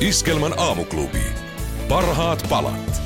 Iskelmän 0.00 0.52
aamuklubi. 0.56 1.22
Parhaat 1.88 2.46
palat. 2.48 3.02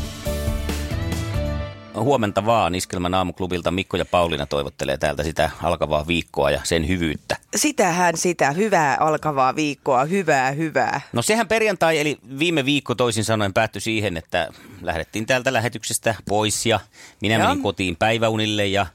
Huomenta 1.95 2.47
vaan 2.47 2.75
Iskelmän 2.75 3.15
aamuklubilta 3.15 3.71
Mikko 3.71 3.97
ja 3.97 4.05
Pauliina 4.05 4.47
toivottelee 4.47 4.99
täältä 4.99 5.23
sitä 5.23 5.51
alkavaa 5.63 6.07
viikkoa 6.07 6.51
ja 6.51 6.61
sen 6.65 6.89
hyvyyttä. 6.89 7.37
Sitähän 7.57 8.17
sitä, 8.17 8.51
hyvää 8.51 8.97
alkavaa 9.01 9.57
viikkoa, 9.57 10.05
hyvää, 10.05 10.51
hyvää. 10.51 11.01
No 11.13 11.23
sehän 11.23 11.49
perjantai 11.49 11.99
eli 11.99 12.19
viime 12.39 12.65
viikko 12.65 12.95
toisin 12.95 13.25
sanoen 13.25 13.53
päättyi 13.53 13.81
siihen, 13.81 14.17
että 14.17 14.49
lähdettiin 14.83 15.27
täältä 15.27 15.53
lähetyksestä 15.53 16.15
pois 16.29 16.67
ja 16.67 16.81
minä 17.21 17.35
Joo. 17.35 17.49
menin 17.49 17.63
kotiin 17.63 17.97
päiväunille 17.97 18.67
ja 18.67 18.87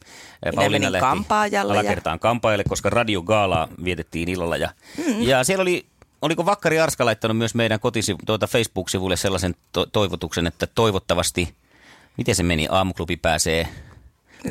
Minä 0.46 0.52
Pauliina 0.56 0.72
menin 0.72 0.92
lähti 0.92 1.02
kampaajalle 1.06 1.84
ja- 1.84 2.18
kampaajalle, 2.20 2.64
koska 2.70 2.90
Radio 2.90 3.22
Gaalaa 3.22 3.68
vietettiin 3.84 4.30
illalla 4.30 4.58
ja, 4.58 4.70
mm. 4.98 5.22
ja 5.22 5.44
siellä 5.44 5.62
oli 5.62 5.86
Oliko 6.22 6.46
Vakkari 6.46 6.80
Arska 6.80 7.06
laittanut 7.06 7.38
myös 7.38 7.56
meidän 7.56 7.80
kotisivu, 7.80 8.18
tuota 8.26 8.48
Facebook-sivulle 8.48 9.16
sellaisen 9.18 9.56
to- 9.72 9.86
toivotuksen, 9.86 10.48
että 10.48 10.68
toivottavasti, 10.68 11.56
miten 12.18 12.36
se 12.36 12.44
meni, 12.44 12.68
aamuklubi 12.72 13.18
pääsee 13.18 13.68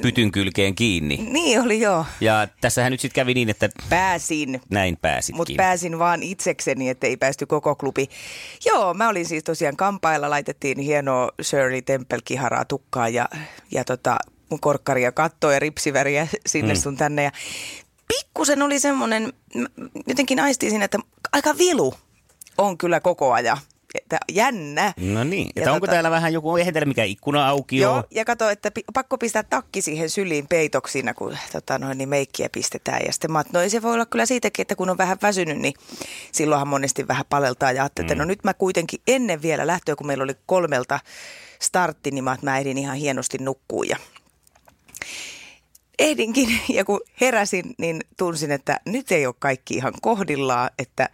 pytyn 0.02 0.32
kylkeen 0.32 0.74
kiinni. 0.74 1.16
Niin 1.16 1.60
oli 1.60 1.80
joo. 1.80 2.06
Ja 2.20 2.48
tässähän 2.60 2.92
nyt 2.92 3.00
sitten 3.00 3.14
kävi 3.22 3.34
niin, 3.34 3.48
että 3.50 3.68
Pääsin. 3.88 4.60
näin 4.70 4.96
pääsitkin. 5.02 5.36
Mutta 5.36 5.52
pääsin 5.56 5.98
vaan 5.98 6.22
itsekseni, 6.22 6.88
ettei 6.88 7.16
päästy 7.16 7.46
koko 7.46 7.74
klubi. 7.74 8.08
Joo, 8.66 8.94
mä 8.94 9.08
olin 9.08 9.26
siis 9.26 9.44
tosiaan 9.44 9.76
kampailla, 9.76 10.30
laitettiin 10.30 10.78
hienoa 10.78 11.28
Shirley 11.42 11.82
Temple-kiharaa 11.82 12.64
tukkaa 12.64 13.08
ja, 13.08 13.28
ja 13.70 13.84
tota, 13.84 14.16
mun 14.50 14.60
korkkaria 14.60 15.12
kattoa 15.12 15.52
ja 15.52 15.58
ripsiväriä 15.58 16.28
sinne 16.46 16.74
Mm. 16.74 16.80
sun 16.80 16.96
tänne. 16.96 17.22
Ja 17.22 17.30
pikkusen 18.08 18.62
oli 18.62 18.80
semmoinen, 18.80 19.32
jotenkin 20.06 20.40
aistin 20.40 20.82
että 20.82 20.98
aika 21.32 21.58
vilu 21.58 21.94
on 22.58 22.78
kyllä 22.78 23.00
koko 23.00 23.32
ajan. 23.32 23.58
Että 23.94 24.18
jännä. 24.32 24.92
No 24.96 25.24
niin, 25.24 25.46
Ja 25.56 25.62
että 25.62 25.72
onko 25.72 25.86
tota- 25.86 25.90
täällä 25.90 26.10
vähän 26.10 26.32
joku, 26.32 26.56
eihän 26.56 26.74
täällä 26.74 26.86
mikään 26.88 27.08
ikkuna 27.08 27.48
auki 27.48 27.76
Joo, 27.76 27.94
ole. 27.94 28.04
ja 28.10 28.24
kato, 28.24 28.50
että 28.50 28.70
pi- 28.70 28.84
pakko 28.94 29.18
pistää 29.18 29.42
takki 29.42 29.82
siihen 29.82 30.10
syliin 30.10 30.48
peitoksi 30.48 30.92
siinä, 30.92 31.14
kun 31.14 31.38
tota, 31.52 31.78
noin, 31.78 31.98
niin 31.98 32.08
meikkiä 32.08 32.48
pistetään. 32.52 33.00
Ja 33.06 33.12
sitten 33.12 33.32
mä 33.32 33.44
no 33.52 33.60
ei 33.60 33.70
se 33.70 33.82
voi 33.82 33.94
olla 33.94 34.06
kyllä 34.06 34.26
siitäkin, 34.26 34.62
että 34.62 34.76
kun 34.76 34.90
on 34.90 34.98
vähän 34.98 35.18
väsynyt, 35.22 35.58
niin 35.58 35.74
silloinhan 36.32 36.68
monesti 36.68 37.08
vähän 37.08 37.24
paleltaa. 37.30 37.72
Ja 37.72 37.82
ajattelin, 37.82 38.06
että 38.06 38.14
no 38.22 38.24
nyt 38.24 38.44
mä 38.44 38.54
kuitenkin 38.54 39.00
ennen 39.06 39.42
vielä 39.42 39.66
lähtöä, 39.66 39.96
kun 39.96 40.06
meillä 40.06 40.24
oli 40.24 40.34
kolmelta 40.46 41.00
startti, 41.62 42.10
niin 42.10 42.24
mä, 42.24 42.36
mä 42.42 42.58
ehdin 42.58 42.78
ihan 42.78 42.96
hienosti 42.96 43.38
nukkuu. 43.38 43.82
Ja 43.82 43.96
ehdinkin, 45.98 46.60
ja 46.76 46.84
kun 46.84 47.00
heräsin, 47.20 47.74
niin 47.78 48.00
tunsin, 48.16 48.50
että 48.50 48.80
nyt 48.84 49.12
ei 49.12 49.26
ole 49.26 49.34
kaikki 49.38 49.74
ihan 49.74 49.94
kohdillaan, 50.02 50.70
että 50.78 51.08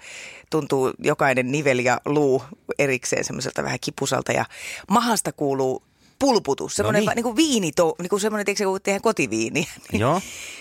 tuntuu 0.50 0.92
jokainen 0.98 1.52
nivel 1.52 1.78
ja 1.78 2.00
luu 2.04 2.42
erikseen 2.78 3.24
semmoiselta 3.24 3.62
vähän 3.62 3.78
kipusalta 3.80 4.32
ja 4.32 4.44
mahasta 4.88 5.32
kuuluu 5.32 5.82
pulputus, 6.18 6.74
semmoinen 6.74 7.00
niin. 7.00 7.06
no 7.06 7.10
niin. 7.10 7.16
niin 7.16 7.24
kuin 7.24 7.36
viini, 7.36 7.72
niin 7.98 8.08
kuin 8.08 8.20
semmoinen, 8.20 8.44
tiedätkö, 8.44 8.64
kun 8.64 8.80
tehdään 8.82 9.02
kotiviiniä. 9.02 9.66
Niin 9.92 10.00
Joo. 10.04 10.20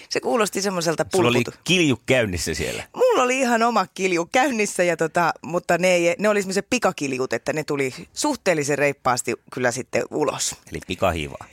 Se 0.09 0.19
kuulosti 0.19 0.61
semmoiselta 0.61 1.05
Sulla 1.15 1.29
oli 1.29 1.37
pulputus. 1.37 1.59
kilju 1.63 1.99
käynnissä 2.05 2.53
siellä. 2.53 2.83
Mulla 2.95 3.23
oli 3.23 3.39
ihan 3.39 3.63
oma 3.63 3.87
kilju 3.87 4.29
käynnissä, 4.31 4.83
ja 4.83 4.97
tota, 4.97 5.33
mutta 5.41 5.77
ne, 5.77 5.93
ei, 5.93 6.15
ne 6.19 6.29
oli 6.29 6.41
semmoiset 6.41 6.67
pikakiljut, 6.69 7.33
että 7.33 7.53
ne 7.53 7.63
tuli 7.63 7.93
suhteellisen 8.13 8.77
reippaasti 8.77 9.33
kyllä 9.53 9.71
sitten 9.71 10.03
ulos. 10.11 10.55
Eli 10.71 10.79
pikahiivaa. 10.87 11.45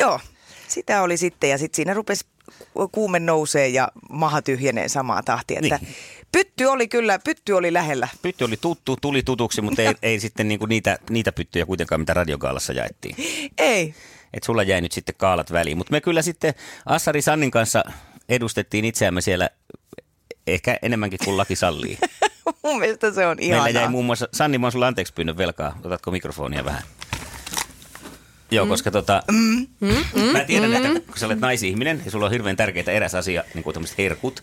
Joo, 0.00 0.20
sitä 0.70 1.02
oli 1.02 1.16
sitten 1.16 1.50
ja 1.50 1.58
sitten 1.58 1.76
siinä 1.76 1.94
rupesi 1.94 2.26
kuume 2.92 3.20
nousee 3.20 3.68
ja 3.68 3.88
maha 4.10 4.42
tyhjenee 4.42 4.88
samaa 4.88 5.22
tahtia. 5.22 5.60
Että 5.62 5.78
Niin. 5.82 5.94
Pytty 6.32 6.64
oli 6.64 6.88
kyllä, 6.88 7.18
pytty 7.18 7.52
oli 7.52 7.72
lähellä. 7.72 8.08
Pytty 8.22 8.44
oli 8.44 8.56
tuttu, 8.56 8.96
tuli 9.00 9.22
tutuksi, 9.22 9.60
mutta 9.60 9.82
ei, 9.82 9.94
ei 10.02 10.20
sitten 10.20 10.48
niinku 10.48 10.66
niitä, 10.66 10.98
niitä 11.10 11.32
pyttyjä 11.32 11.66
kuitenkaan, 11.66 12.00
mitä 12.00 12.14
radiokaalassa 12.14 12.72
jaettiin. 12.72 13.16
Ei, 13.58 13.94
Et 14.34 14.42
sulla 14.42 14.62
jäi 14.62 14.80
nyt 14.80 14.92
sitten 14.92 15.14
kaalat 15.18 15.52
väliin. 15.52 15.78
Mutta 15.78 15.90
me 15.90 16.00
kyllä 16.00 16.22
sitten 16.22 16.54
Assari 16.86 17.22
Sannin 17.22 17.50
kanssa 17.50 17.84
edustettiin 18.28 18.84
itseämme 18.84 19.20
siellä 19.20 19.50
ehkä 20.46 20.78
enemmänkin 20.82 21.18
kuin 21.24 21.36
laki 21.36 21.56
sallii. 21.56 21.98
mun 22.64 22.78
mielestä 22.78 23.12
se 23.12 23.26
on 23.26 23.36
ihanaa. 23.40 23.64
Meillä 23.64 23.80
jäi 23.80 23.88
muun 23.88 24.04
muassa, 24.04 24.28
Sanni, 24.32 24.58
mä 24.58 24.66
oon 24.66 24.72
sulla 24.72 24.86
anteeksi 24.86 25.12
pyynnön 25.12 25.36
velkaa. 25.36 25.78
Otatko 25.84 26.10
mikrofonia 26.10 26.64
vähän? 26.64 26.82
Joo, 28.50 28.66
koska 28.66 28.90
tota, 28.90 29.22
mm. 29.30 29.66
mä 30.32 30.44
tiedän, 30.44 30.74
että 30.74 31.00
kun 31.00 31.18
sä 31.18 31.26
olet 31.26 31.40
naisihminen 31.40 32.02
ja 32.04 32.10
sulla 32.10 32.26
on 32.26 32.32
hirveän 32.32 32.56
tärkeitä 32.56 32.92
eräs 32.92 33.14
asia, 33.14 33.44
niin 33.54 33.64
kuin 33.64 33.74
tämmöiset 33.74 33.98
herkut. 33.98 34.42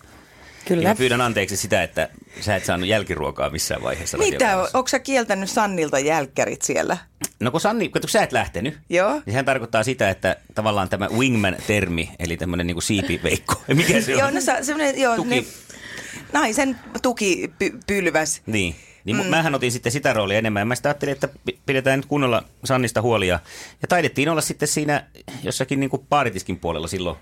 Kyllä. 0.68 0.84
Ja 0.84 0.90
mä 0.90 0.96
pyydän 0.96 1.22
anteeksi 1.22 1.58
sitä, 1.58 1.84
että 1.84 2.10
sä 2.42 2.56
et 2.56 2.66
saanut 2.66 2.88
jälkiruokaa 2.88 3.50
missään 3.50 3.82
vaiheessa. 3.82 4.18
Mitä, 4.18 4.58
onko 4.74 4.88
sä 4.88 5.00
kieltänyt 5.00 5.50
Sannilta 5.50 6.00
jälkkärit 6.00 6.62
siellä? 6.62 6.98
No 7.40 7.52
kun 7.52 7.62
Sanni, 7.62 7.90
kun 7.90 8.02
sä 8.08 8.24
et 8.24 8.32
lähtenyt, 8.32 8.78
Joo. 8.90 9.14
niin 9.14 9.24
sehän 9.28 9.46
tarkoittaa 9.46 9.84
sitä, 9.84 10.10
että 10.10 10.36
tavallaan 10.56 10.90
tämä 10.90 11.10
wingman-termi, 11.18 12.10
eli 12.20 12.38
tämmöinen 12.38 12.68
niin 12.68 12.82
siipiveikko, 12.82 13.62
mikä 13.74 14.02
se 14.02 14.14
on? 14.14 14.20
Joo, 14.20 14.32
no 14.32 14.42
sa, 14.42 14.64
semmoinen, 14.64 15.02
joo, 15.02 15.16
Tuki. 15.16 15.30
ne, 15.30 15.46
naisen 16.34 16.80
tuki 17.02 17.52
py, 17.60 17.80
pylväs. 17.88 18.42
Niin. 18.46 18.76
Niin 19.08 19.18
mm. 19.18 19.26
mähän 19.30 19.56
otin 19.56 19.72
sitten 19.72 19.92
sitä 19.92 20.14
roolia 20.14 20.38
enemmän. 20.38 20.68
Mä 20.68 20.76
sitten 20.76 20.90
ajattelin, 20.90 21.12
että 21.12 21.28
pi- 21.46 21.60
pidetään 21.66 22.00
nyt 22.00 22.06
kunnolla 22.06 22.44
Sannista 22.64 23.02
huolia. 23.02 23.40
Ja 23.82 23.88
taidettiin 23.88 24.30
olla 24.30 24.42
sitten 24.42 24.68
siinä 24.68 25.04
jossakin 25.44 25.80
niin 25.80 25.90
kuin 25.90 26.06
baaritiskin 26.10 26.60
puolella 26.60 26.88
silloin. 26.88 27.18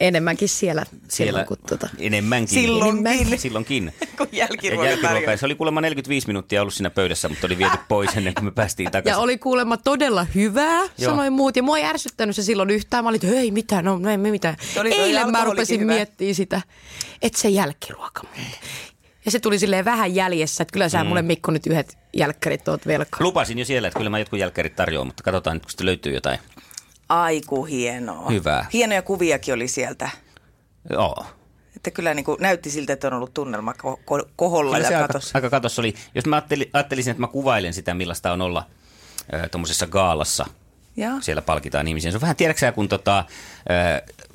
Enemmänkin 0.00 0.48
siellä, 0.48 0.84
Siellä 0.84 1.08
silloin, 1.08 1.46
kun 1.46 1.56
tota. 1.68 1.88
enemmänkin. 1.98 2.48
Silloinkin. 2.48 3.38
Silloinkin. 3.38 3.92
Kun 4.18 4.28
jälkiruoka. 4.32 5.36
Se 5.36 5.46
oli 5.46 5.54
kuulemma 5.54 5.80
45 5.80 6.26
minuuttia 6.26 6.60
ollut 6.60 6.74
siinä 6.74 6.90
pöydässä, 6.90 7.28
mutta 7.28 7.46
oli 7.46 7.58
viety 7.58 7.76
pois 7.88 8.16
ennen 8.16 8.34
kuin 8.34 8.44
me 8.44 8.50
päästiin 8.50 8.90
takaisin. 8.90 9.10
Ja 9.10 9.18
oli 9.18 9.38
kuulemma 9.38 9.76
todella 9.76 10.26
hyvää, 10.34 10.80
Joo. 10.80 10.90
sanoi 11.10 11.30
muut. 11.30 11.56
Ja 11.56 11.62
mua 11.62 11.78
ei 11.78 11.84
ärsyttänyt 11.84 12.36
se 12.36 12.42
silloin 12.42 12.70
yhtään. 12.70 13.04
Mä 13.04 13.08
olin, 13.08 13.20
että 13.24 13.40
ei 13.40 13.50
mitään, 13.50 13.84
no 13.84 14.10
ei 14.10 14.18
me 14.18 14.30
mitään. 14.30 14.56
Eilen 14.84 15.30
mä 15.30 15.44
rupesin 15.44 15.86
miettimään 15.86 16.34
sitä, 16.34 16.60
että 17.22 17.40
se 17.40 17.48
jälkiruoka 17.48 18.22
muuten. 18.22 18.44
Ja 19.30 19.32
se 19.32 19.40
tuli 19.40 19.58
silleen 19.58 19.84
vähän 19.84 20.14
jäljessä, 20.14 20.62
että 20.62 20.72
kyllä 20.72 20.88
sä 20.88 21.04
mm. 21.04 21.08
mulle 21.08 21.22
Mikko 21.22 21.52
nyt 21.52 21.66
yhdet 21.66 21.98
jälkkärit 22.12 22.68
oot 22.68 22.86
velkaa. 22.86 23.20
Lupasin 23.20 23.58
jo 23.58 23.64
siellä, 23.64 23.88
että 23.88 23.98
kyllä 23.98 24.10
mä 24.10 24.18
jotkut 24.18 24.38
jälkkärit 24.38 24.76
tarjoan, 24.76 25.06
mutta 25.06 25.22
katsotaan 25.22 25.56
nyt, 25.56 25.62
kun 25.62 25.70
sitten 25.70 25.86
löytyy 25.86 26.14
jotain. 26.14 26.38
Aiku 27.08 27.64
hienoa. 27.64 28.30
Hyvä. 28.30 28.64
Hienoja 28.72 29.02
kuviakin 29.02 29.54
oli 29.54 29.68
sieltä. 29.68 30.10
Joo. 30.90 31.26
Että 31.76 31.90
kyllä 31.90 32.14
niin 32.14 32.24
kuin 32.24 32.36
näytti 32.40 32.70
siltä, 32.70 32.92
että 32.92 33.06
on 33.06 33.12
ollut 33.12 33.34
tunnelma 33.34 33.72
ko- 33.72 34.00
ko- 34.00 34.28
koholla 34.36 34.76
Kyllä 34.76 34.88
se 34.88 34.94
ja 34.94 34.98
aika, 34.98 35.08
katossa. 35.08 35.38
aika 35.38 35.50
katossa 35.50 35.82
oli. 35.82 35.94
Jos 36.14 36.26
mä 36.26 36.36
ajattelin, 36.36 36.70
ajattelisin, 36.72 37.10
että 37.10 37.20
mä 37.20 37.26
kuvailen 37.26 37.74
sitä, 37.74 37.94
millaista 37.94 38.32
on 38.32 38.42
olla 38.42 38.66
tuommoisessa 39.50 39.86
gaalassa. 39.86 40.46
Joo. 41.00 41.20
Siellä 41.20 41.42
palkitaan 41.42 41.88
ihmisiä. 41.88 42.10
Se 42.10 42.16
on 42.16 42.20
vähän, 42.20 42.36
tiedätkö 42.36 42.60
sä, 42.60 42.72
kun 42.72 42.88
tota, 42.88 43.24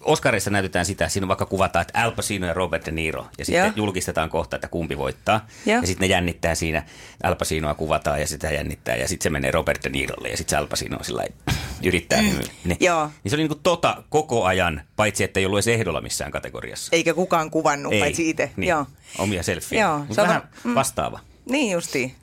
Oscarissa 0.01 0.49
näytetään 0.51 0.85
sitä, 0.85 1.09
siinä 1.09 1.27
vaikka 1.27 1.45
kuvataan, 1.45 1.81
että 1.81 2.03
Al 2.03 2.11
Pacino 2.11 2.47
ja 2.47 2.53
Robert 2.53 2.85
De 2.85 2.91
Niro, 2.91 3.27
ja 3.37 3.45
sitten 3.45 3.65
Joo. 3.65 3.73
julkistetaan 3.75 4.29
kohta, 4.29 4.55
että 4.55 4.67
kumpi 4.67 4.97
voittaa. 4.97 5.47
Joo. 5.65 5.81
Ja 5.81 5.87
sitten 5.87 6.09
ne 6.09 6.13
jännittää 6.13 6.55
siinä, 6.55 6.83
Al 7.23 7.35
Pacinoa 7.35 7.73
kuvataan 7.73 8.21
ja 8.21 8.27
sitä 8.27 8.51
jännittää, 8.51 8.95
ja 8.95 9.07
sitten 9.07 9.23
se 9.23 9.29
menee 9.29 9.51
Robert 9.51 9.83
De 9.83 9.89
Nirolle, 9.89 10.29
ja 10.29 10.37
sitten 10.37 10.49
se 10.49 10.57
Al 10.57 10.67
Pacino 10.67 11.03
sillä 11.03 11.25
yrittää. 11.87 12.21
Mm. 12.21 12.27
Niin, 12.63 12.77
Joo. 12.79 13.05
niin 13.23 13.29
se 13.29 13.35
oli 13.35 13.43
niinku 13.43 13.59
tota 13.63 14.03
koko 14.09 14.45
ajan, 14.45 14.81
paitsi 14.95 15.23
että 15.23 15.39
ei 15.39 15.45
ollut 15.45 15.57
edes 15.57 15.67
ehdolla 15.67 16.01
missään 16.01 16.31
kategoriassa. 16.31 16.89
Eikä 16.91 17.13
kukaan 17.13 17.51
kuvannut, 17.51 17.93
Ei. 17.93 17.99
paitsi 17.99 18.29
itse. 18.29 18.51
Niin. 18.55 18.69
Joo. 18.69 18.85
Omia 19.17 19.43
selfieä. 19.43 19.81
Joo, 19.81 20.05
se 20.11 20.21
on 20.21 20.27
vähän 20.27 20.49
mm. 20.63 20.75
vastaava. 20.75 21.19
Niin 21.49 21.71
justiin. 21.71 22.15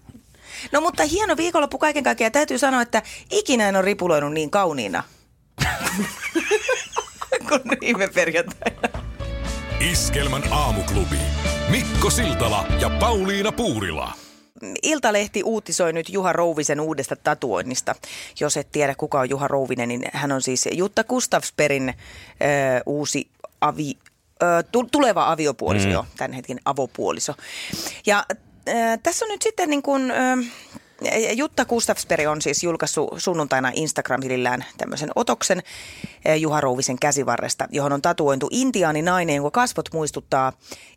No 0.72 0.80
mutta 0.80 1.04
hieno 1.04 1.36
viikonloppu 1.36 1.78
kaiken 1.78 2.04
kaikkiaan. 2.04 2.32
Täytyy 2.32 2.58
sanoa, 2.58 2.82
että 2.82 3.02
ikinä 3.30 3.68
en 3.68 3.76
ole 3.76 3.84
ripuloinut 3.84 4.32
niin 4.32 4.50
kauniina. 4.50 5.02
kuin 7.48 7.62
viime 7.80 8.08
perjantaina. 8.08 8.88
Iskelmän 9.90 10.42
aamuklubi. 10.52 11.16
Mikko 11.70 12.10
Siltala 12.10 12.64
ja 12.80 12.90
Pauliina 12.90 13.52
Puurila. 13.52 14.12
Iltalehti 14.82 15.42
uutisoi 15.42 15.92
nyt 15.92 16.08
Juha 16.08 16.32
Rouvisen 16.32 16.80
uudesta 16.80 17.16
tatuoinnista. 17.16 17.94
Jos 18.40 18.56
et 18.56 18.72
tiedä 18.72 18.94
kuka 18.94 19.20
on 19.20 19.30
Juha 19.30 19.48
Rouvinen, 19.48 19.88
niin 19.88 20.02
hän 20.12 20.32
on 20.32 20.42
siis 20.42 20.68
Jutta 20.72 21.04
Gustafsperin 21.04 21.88
ö, 21.88 21.94
uusi 22.86 23.28
avi, 23.60 23.98
ö, 24.42 24.46
tu- 24.72 24.88
tuleva 24.92 25.32
aviopuoliso, 25.32 25.86
mm. 25.86 25.92
jo, 25.92 26.06
tämän 26.16 26.32
hetken 26.32 26.60
avopuoliso. 26.64 27.34
Ja 28.06 28.24
ö, 28.68 28.72
tässä 29.02 29.24
on 29.24 29.28
nyt 29.28 29.42
sitten 29.42 29.70
niin 29.70 29.82
kuin, 29.82 30.10
ö, 30.10 30.14
Jutta 31.34 31.64
Gustafsberg 31.64 32.26
on 32.28 32.42
siis 32.42 32.62
julkaissut 32.62 33.10
sunnuntaina 33.16 33.72
Instagram-tilillään 33.74 34.64
tämmöisen 34.78 35.10
otoksen 35.14 35.62
eh, 36.24 36.36
Juha 36.40 36.60
Rouvisen 36.60 36.98
käsivarresta, 36.98 37.68
johon 37.70 37.92
on 37.92 38.02
tatuointu 38.02 38.48
intiaani 38.50 39.02
nainen, 39.02 39.36
jonka 39.36 39.50
kasvot 39.50 39.88
muistuttaa 39.92 40.52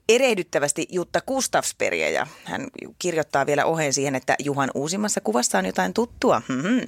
erehdyttävästi 0.10 0.88
Jutta 0.92 1.22
Gustafsbergia. 1.22 2.10
Ja 2.10 2.28
hän 2.44 2.68
kirjoittaa 3.00 3.46
vielä 3.46 3.66
oheen 3.66 3.94
siihen, 3.94 4.16
että 4.16 4.36
Juhan 4.44 4.72
uusimmassa 4.76 5.22
kuvassa 5.22 5.58
on 5.58 5.66
jotain 5.66 5.94
tuttua. 5.94 6.42
Mm-hmm. 6.48 6.82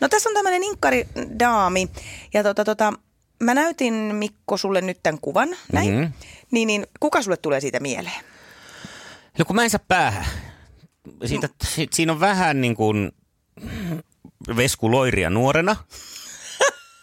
No 0.00 0.08
tässä 0.08 0.28
on 0.28 0.34
tämmöinen 0.34 0.64
inkkari 0.64 1.08
daami 1.38 1.88
ja 2.34 2.42
tota, 2.42 2.64
tota, 2.64 2.92
mä 3.38 3.54
näytin 3.54 3.94
Mikko 3.94 4.56
sulle 4.56 4.80
nyt 4.80 4.98
tämän 5.02 5.20
kuvan, 5.20 5.56
näin. 5.72 5.90
Mm-hmm. 5.90 6.12
Niin, 6.50 6.66
niin 6.66 6.86
kuka 7.00 7.22
sulle 7.22 7.36
tulee 7.36 7.60
siitä 7.60 7.80
mieleen? 7.80 8.24
No 9.38 9.44
kun 9.44 9.56
mä 9.56 9.64
en 9.64 9.70
saa 9.70 9.84
päähän. 9.88 10.24
Siitä, 11.24 11.48
si, 11.64 11.88
siinä 11.92 12.12
on 12.12 12.20
vähän 12.20 12.60
niin 12.60 12.76
kuin 12.76 13.12
Vesku 14.56 14.90
Loiria 14.90 15.30
nuorena. 15.30 15.76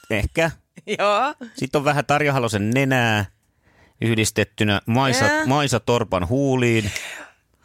Ehkä. 0.10 0.52
Joo. 1.00 1.34
Sitten 1.56 1.80
on 1.80 1.86
vähän 1.86 2.06
Tarja 2.06 2.34
Halosen 2.34 2.70
nenää 2.70 3.26
yhdistettynä 4.02 4.82
Maisa, 4.86 5.26
Ää. 5.26 5.46
Maisa 5.46 5.80
Torpan 5.80 6.28
huuliin. 6.30 6.92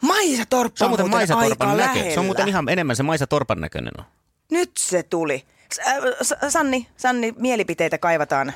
Maisa 0.01 0.43
Torppa 0.49 0.77
Se 0.77 0.83
on 0.85 0.89
muuten 0.89 1.09
Maisa 1.09 1.35
Torpan 1.35 1.77
näkö. 1.77 2.13
Se 2.13 2.19
on 2.19 2.25
muuten 2.25 2.47
ihan 2.47 2.69
enemmän 2.69 2.95
se 2.95 3.03
Maisa 3.03 3.27
Torpan 3.27 3.61
näköinen 3.61 3.93
on. 3.97 4.05
Nyt 4.51 4.71
se 4.77 5.03
tuli. 5.03 5.45
Äh, 5.87 5.97
Sanni, 6.49 6.87
Sanni, 6.97 7.33
mielipiteitä 7.37 7.97
kaivataan. 7.97 8.53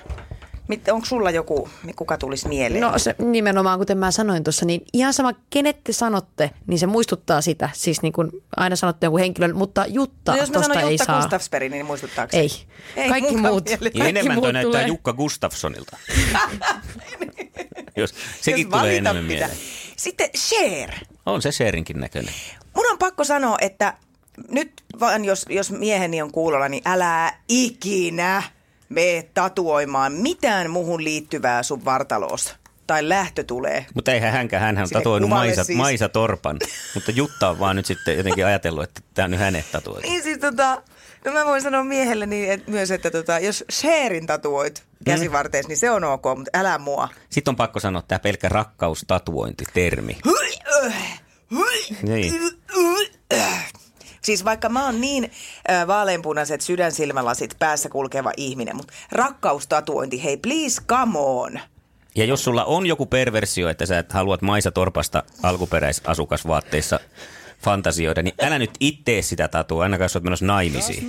Onko 0.91 1.05
sulla 1.05 1.31
joku, 1.31 1.69
kuka 1.95 2.17
tulisi 2.17 2.47
mieleen? 2.47 2.81
No 2.81 2.99
se 2.99 3.15
nimenomaan, 3.19 3.79
kuten 3.79 3.97
mä 3.97 4.11
sanoin 4.11 4.43
tuossa, 4.43 4.65
niin 4.65 4.81
ihan 4.93 5.13
sama, 5.13 5.33
kenet 5.49 5.83
te 5.83 5.93
sanotte, 5.93 6.51
niin 6.67 6.79
se 6.79 6.87
muistuttaa 6.87 7.41
sitä. 7.41 7.69
Siis 7.73 8.01
niin 8.01 8.13
kuin 8.13 8.31
aina 8.57 8.75
sanotte 8.75 9.05
jonkun 9.05 9.19
henkilön, 9.19 9.55
mutta 9.55 9.85
Jutta 9.85 10.31
no 10.31 10.37
jos 10.37 10.49
mä 10.49 10.53
tosta 10.53 10.73
sanon 10.73 10.87
ei 10.87 10.93
Jutta 10.93 11.05
saa. 11.05 11.21
Gustafsberg, 11.21 11.71
niin 11.71 11.85
muistuttaako 11.85 12.31
se? 12.31 12.39
Ei. 12.39 12.49
Ei 12.95 13.09
Kaikki 13.09 13.37
muut. 13.37 13.65
Niin 13.65 13.79
Kaikki 13.79 14.01
enemmän 14.01 14.35
toi 14.35 14.43
muut 14.43 14.53
näyttää 14.53 14.71
tulee. 14.71 14.87
Jukka 14.87 15.13
Gustafssonilta. 15.13 15.97
Jos, 17.97 18.13
sekin 18.41 18.67
Jos 18.71 18.79
tulee 18.79 18.97
enemmän 18.97 19.25
pitää. 19.25 19.47
mieleen. 19.47 19.57
Sitten 19.97 20.29
Cher. 20.37 20.91
On 21.25 21.41
se 21.41 21.51
Sheerinkin 21.51 21.99
näköinen. 21.99 22.33
Mun 22.75 22.91
on 22.91 22.97
pakko 22.97 23.23
sanoa, 23.23 23.57
että 23.61 23.93
nyt 24.49 24.71
vaan 24.99 25.25
jos, 25.25 25.45
jos 25.49 25.71
mieheni 25.71 26.21
on 26.21 26.31
kuulolla, 26.31 26.69
niin 26.69 26.83
älä 26.85 27.33
ikinä 27.49 28.43
mene 28.89 29.29
tatuoimaan 29.33 30.13
mitään 30.13 30.69
muuhun 30.69 31.03
liittyvää 31.03 31.63
sun 31.63 31.85
vartaloosta. 31.85 32.55
Tai 32.87 33.09
lähtö 33.09 33.43
tulee. 33.43 33.85
Mutta 33.93 34.11
eihän 34.11 34.31
hänkään, 34.31 34.61
hän 34.61 34.77
on 34.77 34.89
tatuoinut 34.89 35.29
Maisa, 35.29 35.63
siis. 35.63 35.77
Maisa 35.77 36.09
Torpan. 36.09 36.59
Mutta 36.93 37.11
Jutta 37.11 37.49
on 37.49 37.59
vaan 37.59 37.75
nyt 37.75 37.85
sitten 37.85 38.17
jotenkin 38.17 38.45
ajatellut, 38.45 38.83
että 38.83 39.01
tämä 39.13 39.23
on 39.23 39.31
nyt 39.31 39.39
hänet 39.39 39.71
tatuoitu. 39.71 40.09
Niin 40.09 40.23
siis 40.23 40.37
tota, 40.37 40.81
no 41.25 41.31
mä 41.31 41.45
voin 41.45 41.61
sanoa 41.61 41.83
miehelle 41.83 42.25
niin, 42.25 42.51
et 42.51 42.67
myös, 42.67 42.91
että 42.91 43.11
tota, 43.11 43.39
jos 43.39 43.65
Sherin 43.71 44.27
tatuoit 44.27 44.83
käsivarteessa, 45.05 45.67
niin 45.67 45.77
se 45.77 45.91
on 45.91 46.03
ok, 46.03 46.23
mutta 46.35 46.59
älä 46.59 46.77
mua. 46.77 47.09
Sitten 47.29 47.51
on 47.51 47.55
pakko 47.55 47.79
sanoa 47.79 48.01
tämä 48.01 48.19
pelkkä 48.19 48.49
rakkaustatuointi-termi. 48.49 50.17
Niin. 52.01 52.33
Siis 54.27 54.45
vaikka 54.45 54.69
mä 54.69 54.85
oon 54.85 55.01
niin 55.01 55.31
vaaleanpunaiset 55.87 56.61
sydänsilmälasit 56.61 57.55
päässä 57.59 57.89
kulkeva 57.89 58.31
ihminen, 58.37 58.75
mutta 58.75 58.93
rakkaustatuointi, 59.11 60.23
hei 60.23 60.37
please 60.37 60.81
come 60.87 61.19
on. 61.19 61.59
Ja 62.15 62.25
jos 62.25 62.43
sulla 62.43 62.65
on 62.65 62.85
joku 62.85 63.05
perversio, 63.05 63.69
että 63.69 63.85
sä 63.85 63.99
et 63.99 64.11
haluat 64.11 64.41
Maisa 64.41 64.71
Torpasta 64.71 65.23
alkuperäisasukasvaatteissa 65.43 66.99
fantasioida, 67.63 68.21
niin 68.23 68.35
älä 68.41 68.59
nyt 68.59 68.71
itse 68.79 69.21
sitä 69.21 69.47
tatua, 69.47 69.83
ainakaan 69.83 70.05
jos 70.05 70.15
oot 70.15 70.23
menossa 70.23 70.45
naimisiin. 70.45 71.07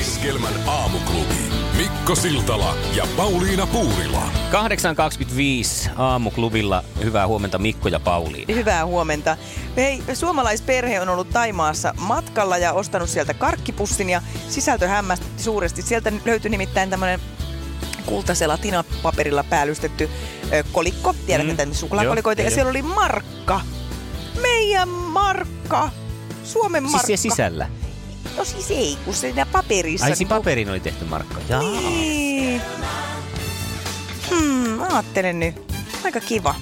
Iskelmän 0.00 0.52
aamuklubi. 0.66 1.34
Mikko 1.76 2.14
Siltala 2.14 2.76
ja 2.96 3.06
Pauliina 3.16 3.66
Puurila. 3.66 4.22
8.25 4.52 5.90
aamuklubilla. 5.96 6.84
Hyvää 7.04 7.26
huomenta 7.26 7.58
Mikko 7.58 7.88
ja 7.88 8.00
Pauliina. 8.00 8.54
Hyvää 8.54 8.86
huomenta. 8.86 9.36
Hei, 9.76 10.02
suomalaisperhe 10.14 11.00
on 11.00 11.08
ollut 11.08 11.30
Taimaassa 11.30 11.94
matkalla 12.00 12.58
ja 12.58 12.72
ostanut 12.72 13.08
sieltä 13.10 13.34
karkkipussin 13.34 14.10
ja 14.10 14.22
sisältö 14.48 14.88
hämmästytti 14.88 15.42
suuresti. 15.42 15.82
Sieltä 15.82 16.12
löytyi 16.24 16.50
nimittäin 16.50 16.90
tämmöinen 16.90 17.20
kultaisella 18.06 18.56
tinapaperilla 18.58 19.44
päällystetty 19.44 20.10
kolikko. 20.72 21.14
Tiedätte 21.26 21.64
Mm. 21.64 21.70
mm. 21.70 21.74
suklaakolikoita. 21.74 22.42
Joo, 22.42 22.46
ja 22.50 22.54
siellä 22.54 22.70
oli 22.70 22.82
markka. 22.82 23.60
Meidän 24.42 24.88
markka. 24.88 25.90
Suomen 26.44 26.82
Siis 26.82 26.92
markka. 26.92 27.06
siellä 27.06 27.22
sisällä. 27.34 27.68
No 28.36 28.44
siis 28.44 28.70
ei, 28.70 28.98
kun 29.04 29.14
siinä 29.14 29.46
paperissa. 29.46 30.06
Ai 30.06 30.16
siinä 30.16 30.28
kun- 30.28 30.38
paperin 30.38 30.70
oli 30.70 30.80
tehty 30.80 31.04
Markka. 31.04 31.40
Jaa. 31.48 31.62
Niin. 31.62 32.62
Hmm, 34.30 34.68
mä 34.70 34.86
ajattelen 34.90 35.40
nyt. 35.40 35.72
Aika 36.04 36.20
kiva. 36.20 36.54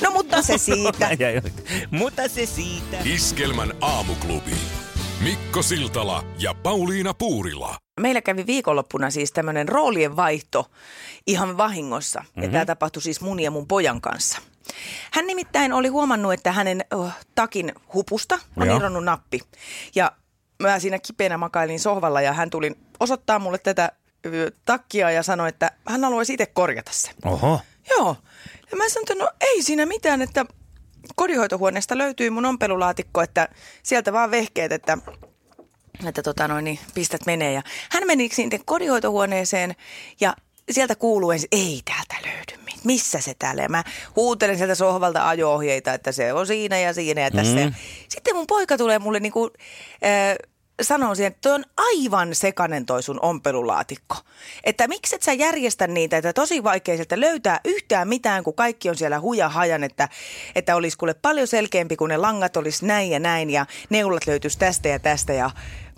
No 0.00 0.10
mutta 0.10 0.42
se 0.42 0.58
siitä. 0.68 1.08
Ja, 1.18 1.30
ja, 1.30 1.42
Mutta 1.90 2.28
se 2.28 2.46
siitä. 2.46 2.96
Iskelmän 3.04 3.72
aamuklubi. 3.80 4.50
Mikko 5.20 5.62
Siltala 5.62 6.24
ja 6.38 6.54
Pauliina 6.54 7.14
Puurila. 7.14 7.76
Meillä 8.00 8.22
kävi 8.22 8.46
viikonloppuna 8.46 9.10
siis 9.10 9.32
tämmöinen 9.32 9.68
roolien 9.68 10.16
vaihto 10.16 10.70
ihan 11.26 11.56
vahingossa. 11.56 12.20
Mm-hmm. 12.20 12.42
Ja 12.42 12.48
tämä 12.50 12.64
tapahtui 12.66 13.02
siis 13.02 13.20
mun 13.20 13.40
ja 13.40 13.50
mun 13.50 13.66
pojan 13.66 14.00
kanssa. 14.00 14.38
Hän 15.12 15.26
nimittäin 15.26 15.72
oli 15.72 15.88
huomannut, 15.88 16.32
että 16.32 16.52
hänen 16.52 16.84
oh, 16.94 17.10
takin 17.34 17.72
hupusta 17.94 18.38
on 18.56 18.66
Joo. 18.66 18.76
irronnut 18.76 19.04
nappi. 19.04 19.40
Ja 19.94 20.12
mä 20.62 20.78
siinä 20.78 20.98
kipeänä 20.98 21.38
makailin 21.38 21.80
sohvalla 21.80 22.20
ja 22.20 22.32
hän 22.32 22.50
tuli 22.50 22.72
osoittaa 23.00 23.38
mulle 23.38 23.58
tätä 23.58 23.92
ö, 24.26 24.52
takkia 24.64 25.10
ja 25.10 25.22
sanoi, 25.22 25.48
että 25.48 25.70
hän 25.88 26.04
haluaisi 26.04 26.32
itse 26.32 26.46
korjata 26.46 26.90
sen. 26.94 27.14
Oho. 27.24 27.60
Joo. 27.90 28.16
Ja 28.70 28.76
mä 28.76 28.88
sanoin, 28.88 29.12
että 29.12 29.24
no 29.24 29.30
ei 29.40 29.62
siinä 29.62 29.86
mitään, 29.86 30.22
että 30.22 30.46
kodinhoitohuoneesta 31.16 31.98
löytyy 31.98 32.30
mun 32.30 32.46
ompelulaatikko, 32.46 33.22
että 33.22 33.48
sieltä 33.82 34.12
vaan 34.12 34.30
vehkeet, 34.30 34.72
että 34.72 34.98
että 36.06 36.22
tota 36.22 36.48
noin, 36.48 36.64
niin 36.64 36.78
pistät 36.94 37.26
menee. 37.26 37.52
Ja 37.52 37.62
hän 37.90 38.06
meni 38.06 38.28
sitten 38.32 38.64
kodinhoitohuoneeseen 38.64 39.74
ja 40.20 40.36
sieltä 40.70 40.94
kuuluu 40.94 41.30
ensin, 41.30 41.48
ei 41.52 41.80
täältä 41.84 42.14
löydy 42.24 42.33
mit- 42.84 42.94
missä 42.94 43.20
se 43.20 43.34
täällä. 43.38 43.62
Ja 43.62 43.68
mä 43.68 43.84
huutelen 44.16 44.56
sieltä 44.56 44.74
sohvalta 44.74 45.28
ajo-ohjeita, 45.28 45.94
että 45.94 46.12
se 46.12 46.32
on 46.32 46.46
siinä 46.46 46.78
ja 46.78 46.94
siinä 46.94 47.20
ja 47.20 47.30
tässä. 47.30 47.66
Mm. 47.66 47.74
Sitten 48.08 48.36
mun 48.36 48.46
poika 48.46 48.78
tulee 48.78 48.98
mulle 48.98 49.20
niinku, 49.20 49.50
äh, 50.04 50.36
sanoo 50.82 51.14
siihen, 51.14 51.32
että 51.32 51.40
toi 51.40 51.52
on 51.52 51.64
aivan 51.76 52.34
sekanen 52.34 52.86
toi 52.86 53.02
sun 53.02 53.18
ompelulaatikko. 53.22 54.16
Että 54.64 54.88
miksi 54.88 55.14
et 55.14 55.22
sä 55.22 55.32
järjestä 55.32 55.86
niitä, 55.86 56.16
että 56.16 56.32
tosi 56.32 56.64
vaikea 56.64 56.96
sieltä 56.96 57.20
löytää 57.20 57.60
yhtään 57.64 58.08
mitään, 58.08 58.44
kun 58.44 58.54
kaikki 58.54 58.90
on 58.90 58.96
siellä 58.96 59.20
huja 59.20 59.48
hajan, 59.48 59.84
että, 59.84 60.08
että 60.54 60.76
olisi 60.76 60.98
kuule 60.98 61.14
paljon 61.14 61.46
selkeämpi, 61.46 61.96
kun 61.96 62.08
ne 62.08 62.16
langat 62.16 62.56
olisi 62.56 62.86
näin 62.86 63.10
ja 63.10 63.18
näin 63.18 63.50
ja 63.50 63.66
neulat 63.90 64.26
löytyisi 64.26 64.58
tästä 64.58 64.88
ja 64.88 64.98
tästä. 64.98 65.32
Ja 65.32 65.50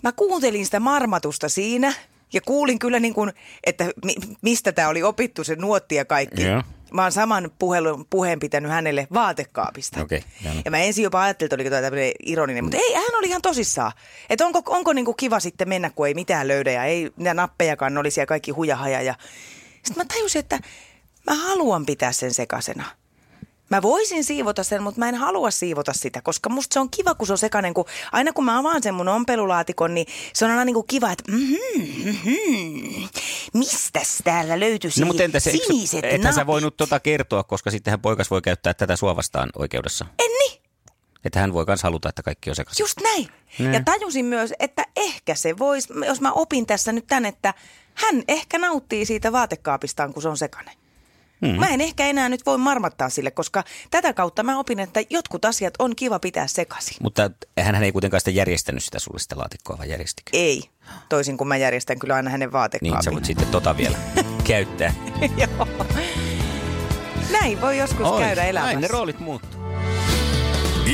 mä 0.03 0.11
kuuntelin 0.11 0.65
sitä 0.65 0.79
marmatusta 0.79 1.49
siinä 1.49 1.93
ja 2.33 2.41
kuulin 2.41 2.79
kyllä 2.79 2.99
niin 2.99 3.13
kuin, 3.13 3.31
että 3.63 3.85
mi- 4.05 4.15
mistä 4.41 4.71
tämä 4.71 4.87
oli 4.87 5.03
opittu 5.03 5.43
se 5.43 5.55
nuotti 5.55 5.95
ja 5.95 6.05
kaikki. 6.05 6.43
Joo. 6.43 6.63
Mä 6.93 7.01
oon 7.01 7.11
saman 7.11 7.51
puhelun, 7.59 8.05
puheen 8.09 8.39
pitänyt 8.39 8.71
hänelle 8.71 9.07
vaatekaapista. 9.13 9.99
Joo. 9.99 10.53
Ja 10.65 10.71
mä 10.71 10.77
ensin 10.77 11.03
jopa 11.03 11.21
ajattelin, 11.21 11.47
että 11.47 11.55
oliko 11.55 11.69
toi 11.69 11.81
tämmöinen 11.81 12.11
ironinen, 12.25 12.63
mutta 12.63 12.77
ei, 12.77 12.93
hän 12.93 13.15
oli 13.17 13.27
ihan 13.27 13.41
tosissaan. 13.41 13.91
Että 14.29 14.45
onko, 14.45 14.61
onko 14.65 14.93
niinku 14.93 15.13
kiva 15.13 15.39
sitten 15.39 15.69
mennä, 15.69 15.89
kun 15.89 16.07
ei 16.07 16.13
mitään 16.13 16.47
löydä 16.47 16.71
ja 16.71 16.83
ei 16.83 17.11
niitä 17.17 17.33
nappejakaan 17.33 17.97
oli 17.97 18.11
siellä 18.11 18.27
kaikki 18.27 18.51
hujahaja. 18.51 19.01
Ja... 19.01 19.15
Sitten 19.83 19.97
mä 19.97 20.13
tajusin, 20.13 20.39
että 20.39 20.59
mä 21.29 21.35
haluan 21.35 21.85
pitää 21.85 22.11
sen 22.11 22.33
sekasena. 22.33 22.83
Mä 23.69 23.81
voisin 23.81 24.23
siivota 24.23 24.63
sen, 24.63 24.83
mutta 24.83 24.99
mä 24.99 25.09
en 25.09 25.15
halua 25.15 25.51
siivota 25.51 25.93
sitä, 25.93 26.21
koska 26.21 26.49
musta 26.49 26.73
se 26.73 26.79
on 26.79 26.89
kiva, 26.89 27.15
kun 27.15 27.27
se 27.27 27.33
on 27.33 27.37
sekainen. 27.37 27.73
Kun 27.73 27.85
aina 28.11 28.33
kun 28.33 28.45
mä 28.45 28.59
avaan 28.59 28.83
sen 28.83 28.93
mun 28.93 29.07
ompelulaatikon, 29.07 29.93
niin 29.93 30.07
se 30.33 30.45
on 30.45 30.51
aina 30.51 30.65
niin 30.65 30.73
kuin 30.73 30.87
kiva, 30.87 31.11
että 31.11 31.31
mm-hmm, 31.31 31.81
mm-hmm, 32.05 33.07
mistäs 33.53 34.17
täällä 34.23 34.59
löytyisi 34.59 34.99
No 34.99 35.07
mutta 35.07 35.23
entä 35.23 35.39
se, 35.39 35.51
siniset 35.51 36.05
sä 36.23 36.29
napit? 36.29 36.47
voinut 36.47 36.77
tota 36.77 36.99
kertoa, 36.99 37.43
koska 37.43 37.71
sittenhän 37.71 38.01
poikas 38.01 38.31
voi 38.31 38.41
käyttää 38.41 38.73
tätä 38.73 38.95
sua 38.95 39.15
vastaan 39.15 39.49
oikeudessa. 39.55 40.05
En 40.19 40.31
niin. 40.39 40.61
Että 41.25 41.39
hän 41.39 41.53
voi 41.53 41.65
myös 41.67 41.83
haluta, 41.83 42.09
että 42.09 42.23
kaikki 42.23 42.49
on 42.49 42.55
sekaisin. 42.55 42.83
Just 42.83 43.01
näin. 43.03 43.27
Niin. 43.59 43.73
Ja 43.73 43.81
tajusin 43.85 44.25
myös, 44.25 44.53
että 44.59 44.85
ehkä 44.95 45.35
se 45.35 45.57
voisi, 45.57 45.93
jos 46.05 46.21
mä 46.21 46.31
opin 46.31 46.65
tässä 46.65 46.91
nyt 46.91 47.07
tän, 47.07 47.25
että 47.25 47.53
hän 47.93 48.23
ehkä 48.27 48.57
nauttii 48.57 49.05
siitä 49.05 49.31
vaatekaapistaan, 49.31 50.13
kun 50.13 50.21
se 50.21 50.29
on 50.29 50.37
sekainen. 50.37 50.86
Hmm. 51.41 51.49
Mm. 51.53 51.59
Mä 51.59 51.67
en 51.67 51.81
ehkä 51.81 52.05
enää 52.05 52.29
nyt 52.29 52.45
voi 52.45 52.57
marmattaa 52.57 53.09
sille, 53.09 53.31
koska 53.31 53.63
tätä 53.91 54.13
kautta 54.13 54.43
mä 54.43 54.59
opin, 54.59 54.79
että 54.79 54.99
jotkut 55.09 55.45
asiat 55.45 55.73
on 55.79 55.95
kiva 55.95 56.19
pitää 56.19 56.47
sekaisin. 56.47 56.97
Mutta 57.01 57.29
hän 57.59 57.83
ei 57.83 57.91
kuitenkaan 57.91 58.21
sitä 58.21 58.31
järjestänyt 58.31 58.83
sitä 58.83 58.99
sulle 58.99 59.19
sitä 59.19 59.37
laatikkoa, 59.37 59.77
vai 59.77 59.89
järjestikö? 59.89 60.29
Ei, 60.33 60.63
toisin 61.09 61.37
kuin 61.37 61.47
mä 61.47 61.57
järjestän 61.57 61.99
kyllä 61.99 62.15
aina 62.15 62.29
hänen 62.29 62.47
Niin, 62.47 62.53
vaatekaapin. 62.53 63.03
sä 63.03 63.11
voit 63.11 63.25
sitten 63.25 63.47
tota 63.47 63.77
vielä 63.77 63.97
käyttää. 64.47 64.93
Joo. 65.37 65.67
Näin 67.31 67.61
voi 67.61 67.77
joskus 67.77 68.07
Oi, 68.07 68.19
käydä 68.21 68.41
Näin 68.41 68.55
ne 68.55 68.59
elämässä. 68.61 68.87
roolit 68.87 69.19
muuttuu. 69.19 69.61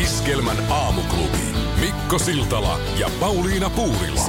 Iskelmän 0.03 0.57
aamuklubi. 0.71 1.37
Mikko 1.79 2.19
Siltala 2.19 2.79
ja 2.97 3.09
Pauliina 3.19 3.69
Puurila. 3.69 4.19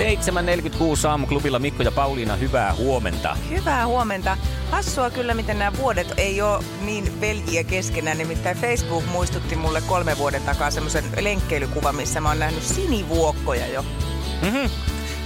7.46 1.02 1.08
aamuklubilla 1.08 1.58
Mikko 1.58 1.82
ja 1.82 1.90
Pauliina, 1.92 2.36
hyvää 2.36 2.74
huomenta. 2.74 3.36
Hyvää 3.50 3.86
huomenta. 3.86 4.38
Hassua 4.70 5.10
kyllä, 5.10 5.34
miten 5.34 5.58
nämä 5.58 5.76
vuodet 5.78 6.12
ei 6.16 6.42
ole 6.42 6.64
niin 6.80 7.20
veljiä 7.20 7.64
keskenään. 7.64 8.18
Nimittäin 8.18 8.56
Facebook 8.56 9.04
muistutti 9.06 9.56
mulle 9.56 9.80
kolme 9.80 10.18
vuoden 10.18 10.42
takaa 10.42 10.70
semmoisen 10.70 11.04
lenkkeilykuvan, 11.20 11.94
missä 11.94 12.20
mä 12.20 12.28
oon 12.28 12.38
nähnyt 12.38 12.62
sinivuokkoja 12.62 13.66
jo. 13.66 13.82
Mm-hmm. 14.42 14.70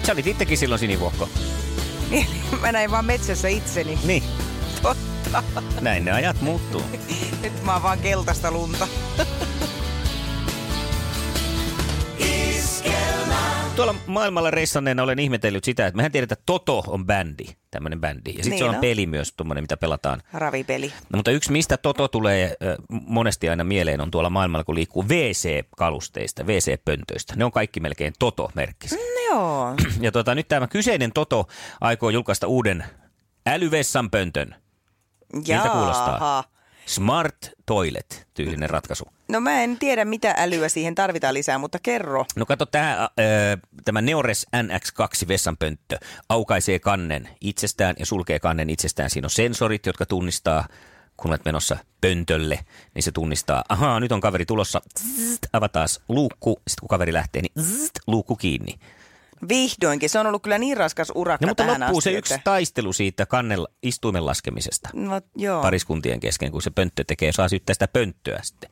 Sä 0.06 0.12
olit 0.12 0.26
itsekin 0.26 0.58
silloin 0.58 0.78
sinivuokko. 0.78 1.28
Niin, 2.10 2.26
mä 2.60 2.72
näin 2.72 2.90
vaan 2.90 3.04
metsässä 3.04 3.48
itseni. 3.48 3.98
Niin, 4.04 4.22
Totta. 4.82 5.42
näin 5.80 6.04
ne 6.04 6.12
ajat 6.12 6.40
muuttuu. 6.40 6.82
Nyt 7.42 7.64
mä 7.64 7.72
oon 7.72 7.82
vaan 7.82 7.98
keltaista 7.98 8.50
lunta. 8.50 8.88
Tuolla 13.78 13.94
maailmalla 14.06 14.50
reissanneena 14.50 15.02
olen 15.02 15.18
ihmetellyt 15.18 15.64
sitä, 15.64 15.86
että 15.86 15.96
mehän 15.96 16.12
tiedetään, 16.12 16.38
että 16.38 16.46
Toto 16.46 16.84
on 16.86 17.06
bändi, 17.06 17.44
tämmöinen 17.70 18.00
bändi. 18.00 18.30
Ja 18.30 18.34
sitten 18.34 18.50
Niin 18.50 18.58
se 18.58 18.64
on 18.64 18.74
on. 18.74 18.80
peli 18.80 19.06
myös, 19.06 19.32
tuommoinen, 19.32 19.64
mitä 19.64 19.76
pelataan. 19.76 20.22
Ravipeli. 20.32 20.92
No, 21.12 21.16
mutta 21.16 21.30
yksi, 21.30 21.52
mistä 21.52 21.76
Toto 21.76 22.08
tulee 22.08 22.56
ö, 22.62 22.76
monesti 22.88 23.48
aina 23.48 23.64
mieleen, 23.64 24.00
on 24.00 24.10
tuolla 24.10 24.30
maailmalla, 24.30 24.64
kun 24.64 24.74
liikkuu 24.74 25.04
WC-kalusteista, 25.08 26.44
WC-pöntöistä. 26.44 27.36
Ne 27.36 27.44
on 27.44 27.52
kaikki 27.52 27.80
melkein 27.80 28.12
Toto-merkkisiä. 28.18 28.98
No 28.98 29.34
joo. 29.34 29.74
Ja 30.00 30.12
tota, 30.12 30.34
nyt 30.34 30.48
tämä 30.48 30.66
kyseinen 30.66 31.12
Toto 31.12 31.48
aikoo 31.80 32.10
julkaista 32.10 32.46
uuden 32.46 32.84
älyvessan 33.46 34.10
pöntön. 34.10 34.54
Miltä 35.32 35.68
kuulostaa? 35.68 36.44
Smart 36.86 37.36
Toilet, 37.66 38.26
tyylinen 38.34 38.70
ratkaisu. 38.70 39.04
No 39.28 39.40
mä 39.40 39.62
en 39.62 39.78
tiedä, 39.78 40.04
mitä 40.04 40.34
älyä 40.38 40.68
siihen 40.68 40.94
tarvitaan 40.94 41.34
lisää, 41.34 41.58
mutta 41.58 41.78
kerro. 41.82 42.24
No 42.36 42.46
kato, 42.46 42.66
tämä, 42.66 43.02
äh, 43.02 43.08
tämä 43.84 44.02
Neores 44.02 44.46
NX2 44.56 45.28
vessanpönttö 45.28 45.98
aukaisee 46.28 46.78
kannen 46.78 47.28
itsestään 47.40 47.96
ja 47.98 48.06
sulkee 48.06 48.38
kannen 48.38 48.70
itsestään. 48.70 49.10
Siinä 49.10 49.26
on 49.26 49.30
sensorit, 49.30 49.86
jotka 49.86 50.06
tunnistaa, 50.06 50.68
kun 51.16 51.30
olet 51.30 51.44
menossa 51.44 51.76
pöntölle, 52.00 52.58
niin 52.94 53.02
se 53.02 53.12
tunnistaa, 53.12 53.64
ahaa, 53.68 54.00
nyt 54.00 54.12
on 54.12 54.20
kaveri 54.20 54.46
tulossa, 54.46 54.80
avataan 55.52 55.88
luukku, 56.08 56.60
sitten 56.68 56.80
kun 56.80 56.88
kaveri 56.88 57.12
lähtee, 57.12 57.42
niin 57.42 57.64
zzzt, 57.64 57.98
luukku 58.06 58.36
kiinni. 58.36 58.78
Vihdoinkin. 59.48 60.10
Se 60.10 60.18
on 60.18 60.26
ollut 60.26 60.42
kyllä 60.42 60.58
niin 60.58 60.76
raskas 60.76 61.12
urakka 61.14 61.46
No 61.46 61.50
mutta 61.50 61.64
tähän 61.64 61.80
loppuu 61.80 61.98
asti, 61.98 62.10
se 62.10 62.16
yksi 62.18 62.34
että... 62.34 62.44
taistelu 62.44 62.92
siitä 62.92 63.26
kannella, 63.26 63.68
istuimen 63.82 64.26
laskemisesta. 64.26 64.88
No 64.92 65.20
joo. 65.36 65.62
pariskuntien 65.62 66.20
kesken, 66.20 66.52
kun 66.52 66.62
se 66.62 66.70
pönttö 66.70 67.04
tekee, 67.06 67.32
saa 67.32 67.48
syyttää 67.48 67.74
sitä 67.74 67.88
pönttöä 67.88 68.40
sitten. 68.42 68.70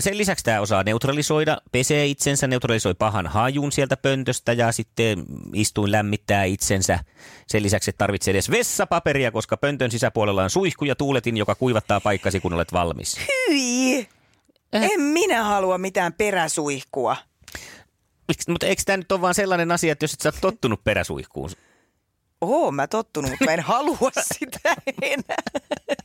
Sen 0.00 0.18
lisäksi 0.18 0.44
tämä 0.44 0.60
osaa 0.60 0.82
neutralisoida, 0.82 1.58
pesee 1.72 2.06
itsensä, 2.06 2.46
neutralisoi 2.46 2.94
pahan 2.94 3.26
hajun 3.26 3.72
sieltä 3.72 3.96
pöntöstä 3.96 4.52
ja 4.52 4.72
sitten 4.72 5.24
istuin 5.54 5.92
lämmittää 5.92 6.44
itsensä. 6.44 6.98
Sen 7.46 7.62
lisäksi 7.62 7.90
et 7.90 7.98
tarvitse 7.98 8.30
edes 8.30 8.50
vessapaperia, 8.50 9.30
koska 9.30 9.56
pöntön 9.56 9.90
sisäpuolella 9.90 10.44
on 10.44 10.50
suihku 10.50 10.84
ja 10.84 10.96
tuuletin, 10.96 11.36
joka 11.36 11.54
kuivattaa 11.54 12.00
paikkasi, 12.00 12.40
kun 12.40 12.52
olet 12.52 12.72
valmis. 12.72 13.16
Hyi! 13.48 14.08
En 14.72 15.00
minä 15.00 15.44
halua 15.44 15.78
mitään 15.78 16.12
peräsuihkua. 16.12 17.16
Mutta 18.48 18.66
eikö 18.66 18.82
tämä 18.86 18.96
nyt 18.96 19.12
ole 19.12 19.20
vaan 19.20 19.34
sellainen 19.34 19.72
asia, 19.72 19.92
että 19.92 20.04
jos 20.04 20.14
et 20.14 20.20
sä 20.20 20.28
oot 20.28 20.40
tottunut 20.40 20.84
peräsuihkuun? 20.84 21.50
Oo, 22.40 22.72
mä 22.72 22.86
tottunut, 22.86 23.30
mutta 23.30 23.44
mä 23.44 23.50
en 23.52 23.60
halua 23.60 24.10
sitä 24.38 24.74
enää. 25.02 25.42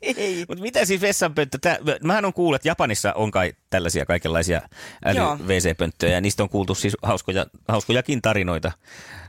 Ei. 0.02 0.46
Mutta 0.48 0.62
mitä 0.62 0.86
siis 0.86 1.02
vessanpönttö? 1.02 1.58
Tää, 1.62 1.78
mähän 2.04 2.26
on 2.26 2.34
kuullut, 2.34 2.56
että 2.56 2.68
Japanissa 2.68 3.14
on 3.14 3.32
kai 3.32 3.54
tällaisia 3.70 4.06
kaikenlaisia 4.06 4.62
äly-WC-pönttöjä, 5.06 6.14
ja 6.14 6.22
niistä 6.22 6.44
on 6.44 6.50
kuultu 6.50 6.76
siis 6.76 6.98
hauskoja, 7.02 7.46
hauskojakin 7.68 8.22
tarinoita, 8.22 8.72